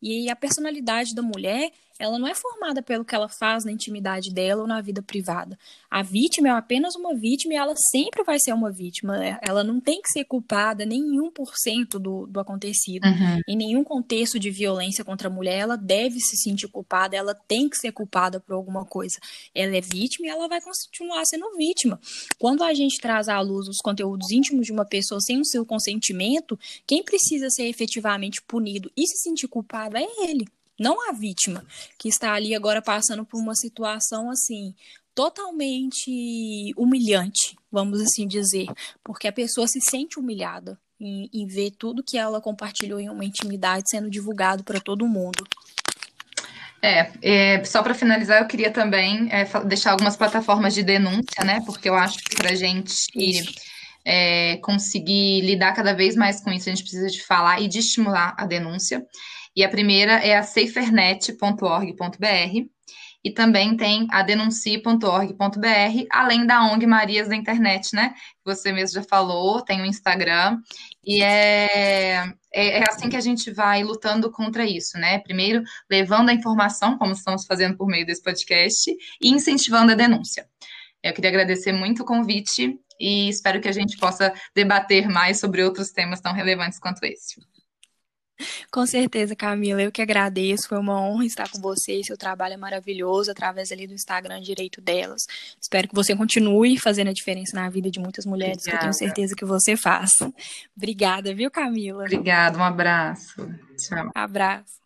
E 0.00 0.28
a 0.28 0.36
personalidade 0.36 1.14
da 1.14 1.22
mulher 1.22 1.70
ela 1.98 2.18
não 2.18 2.26
é 2.26 2.34
formada 2.34 2.82
pelo 2.82 3.04
que 3.04 3.14
ela 3.14 3.28
faz 3.28 3.64
na 3.64 3.72
intimidade 3.72 4.32
dela 4.32 4.62
ou 4.62 4.66
na 4.66 4.80
vida 4.80 5.02
privada. 5.02 5.58
A 5.90 6.02
vítima 6.02 6.48
é 6.48 6.50
apenas 6.50 6.94
uma 6.94 7.14
vítima 7.14 7.54
e 7.54 7.56
ela 7.56 7.74
sempre 7.76 8.24
vai 8.24 8.38
ser 8.38 8.52
uma 8.52 8.70
vítima. 8.70 9.38
Ela 9.40 9.62
não 9.62 9.80
tem 9.80 10.00
que 10.00 10.10
ser 10.10 10.24
culpada 10.24 10.84
nem 10.84 11.00
em 11.00 11.20
1% 11.20 11.98
do, 11.98 12.26
do 12.26 12.40
acontecido. 12.40 13.04
Uhum. 13.06 13.40
Em 13.46 13.56
nenhum 13.56 13.84
contexto 13.84 14.38
de 14.38 14.50
violência 14.50 15.04
contra 15.04 15.28
a 15.28 15.30
mulher, 15.30 15.58
ela 15.58 15.76
deve 15.76 16.18
se 16.20 16.36
sentir 16.36 16.68
culpada, 16.68 17.16
ela 17.16 17.34
tem 17.34 17.68
que 17.68 17.76
ser 17.76 17.92
culpada 17.92 18.40
por 18.40 18.54
alguma 18.54 18.84
coisa. 18.84 19.18
Ela 19.54 19.76
é 19.76 19.80
vítima 19.80 20.26
e 20.26 20.30
ela 20.30 20.48
vai 20.48 20.60
continuar 20.60 21.24
sendo 21.26 21.56
vítima. 21.56 22.00
Quando 22.38 22.64
a 22.64 22.72
gente 22.72 23.00
traz 23.00 23.28
à 23.28 23.40
luz 23.40 23.68
os 23.68 23.78
conteúdos 23.78 24.30
íntimos 24.30 24.66
de 24.66 24.72
uma 24.72 24.84
pessoa 24.84 25.20
sem 25.20 25.40
o 25.40 25.44
seu 25.44 25.64
consentimento, 25.66 26.58
quem 26.86 27.02
precisa 27.02 27.50
ser 27.50 27.64
efetivamente 27.64 28.42
punido 28.42 28.90
e 28.96 29.06
se 29.06 29.18
sentir 29.18 29.48
culpado 29.48 29.96
é 29.96 30.06
ele 30.24 30.46
não 30.82 31.08
a 31.08 31.12
vítima, 31.12 31.64
que 31.96 32.08
está 32.08 32.32
ali 32.32 32.54
agora 32.54 32.82
passando 32.82 33.24
por 33.24 33.40
uma 33.40 33.54
situação 33.54 34.28
assim 34.30 34.74
totalmente 35.14 36.72
humilhante, 36.76 37.54
vamos 37.70 38.00
assim 38.00 38.26
dizer, 38.26 38.66
porque 39.04 39.28
a 39.28 39.32
pessoa 39.32 39.66
se 39.68 39.80
sente 39.80 40.18
humilhada 40.18 40.78
em, 40.98 41.28
em 41.32 41.46
ver 41.46 41.72
tudo 41.72 42.02
que 42.02 42.16
ela 42.16 42.40
compartilhou 42.40 42.98
em 42.98 43.08
uma 43.08 43.24
intimidade 43.24 43.90
sendo 43.90 44.10
divulgado 44.10 44.64
para 44.64 44.80
todo 44.80 45.06
mundo. 45.06 45.44
É, 46.82 47.12
é 47.22 47.64
só 47.64 47.82
para 47.82 47.94
finalizar, 47.94 48.40
eu 48.40 48.48
queria 48.48 48.70
também 48.70 49.28
é, 49.30 49.44
deixar 49.64 49.92
algumas 49.92 50.16
plataformas 50.16 50.74
de 50.74 50.82
denúncia, 50.82 51.44
né? 51.44 51.60
Porque 51.64 51.88
eu 51.88 51.94
acho 51.94 52.18
que 52.18 52.34
para 52.34 52.50
a 52.50 52.56
gente 52.56 53.06
é, 54.04 54.56
conseguir 54.56 55.42
lidar 55.42 55.74
cada 55.74 55.92
vez 55.92 56.16
mais 56.16 56.40
com 56.40 56.50
isso, 56.50 56.68
a 56.68 56.74
gente 56.74 56.82
precisa 56.82 57.06
de 57.06 57.22
falar 57.24 57.60
e 57.60 57.68
de 57.68 57.78
estimular 57.78 58.34
a 58.36 58.46
denúncia. 58.46 59.06
E 59.54 59.64
a 59.64 59.68
primeira 59.68 60.14
é 60.14 60.36
a 60.36 60.42
safernet.org.br 60.42 62.72
e 63.24 63.30
também 63.30 63.76
tem 63.76 64.06
a 64.10 64.22
denuncie.org.br, 64.22 66.06
além 66.10 66.44
da 66.44 66.64
ONG 66.64 66.86
Marias 66.86 67.28
da 67.28 67.36
Internet, 67.36 67.94
né? 67.94 68.14
Você 68.44 68.72
mesmo 68.72 69.00
já 69.00 69.08
falou, 69.08 69.62
tem 69.62 69.80
o 69.80 69.86
Instagram, 69.86 70.58
e 71.04 71.22
é, 71.22 72.24
é, 72.52 72.78
é, 72.78 72.84
assim 72.88 73.08
que 73.08 73.16
a 73.16 73.20
gente 73.20 73.52
vai 73.52 73.84
lutando 73.84 74.30
contra 74.30 74.64
isso, 74.64 74.98
né? 74.98 75.20
Primeiro, 75.20 75.62
levando 75.88 76.30
a 76.30 76.34
informação, 76.34 76.98
como 76.98 77.12
estamos 77.12 77.46
fazendo 77.46 77.76
por 77.76 77.86
meio 77.86 78.04
desse 78.04 78.22
podcast, 78.22 78.90
e 79.20 79.28
incentivando 79.28 79.92
a 79.92 79.96
denúncia. 79.96 80.46
Eu 81.02 81.12
queria 81.12 81.30
agradecer 81.30 81.72
muito 81.72 82.02
o 82.02 82.06
convite 82.06 82.78
e 82.98 83.28
espero 83.28 83.60
que 83.60 83.68
a 83.68 83.72
gente 83.72 83.96
possa 83.98 84.32
debater 84.54 85.08
mais 85.08 85.40
sobre 85.40 85.62
outros 85.62 85.90
temas 85.90 86.20
tão 86.20 86.32
relevantes 86.32 86.78
quanto 86.78 87.04
esse. 87.04 87.40
Com 88.70 88.86
certeza, 88.86 89.34
Camila, 89.34 89.82
eu 89.82 89.92
que 89.92 90.02
agradeço. 90.02 90.68
Foi 90.68 90.78
uma 90.78 91.00
honra 91.00 91.24
estar 91.24 91.50
com 91.50 91.60
você. 91.60 92.02
Seu 92.04 92.16
trabalho 92.16 92.54
é 92.54 92.56
maravilhoso 92.56 93.30
através 93.30 93.72
ali 93.72 93.86
do 93.86 93.94
Instagram 93.94 94.40
Direito 94.40 94.80
Delas. 94.80 95.22
Espero 95.60 95.88
que 95.88 95.94
você 95.94 96.14
continue 96.14 96.78
fazendo 96.78 97.08
a 97.08 97.12
diferença 97.12 97.54
na 97.54 97.68
vida 97.68 97.90
de 97.90 98.00
muitas 98.00 98.26
mulheres, 98.26 98.58
Obrigada. 98.58 98.78
que 98.78 98.84
eu 98.84 98.90
tenho 98.90 98.94
certeza 98.94 99.34
que 99.34 99.44
você 99.44 99.76
faz. 99.76 100.10
Obrigada, 100.76 101.34
viu, 101.34 101.50
Camila? 101.50 102.04
Obrigada, 102.04 102.58
um 102.58 102.64
abraço. 102.64 103.34
Tchau. 103.76 104.10
Abraço. 104.14 104.81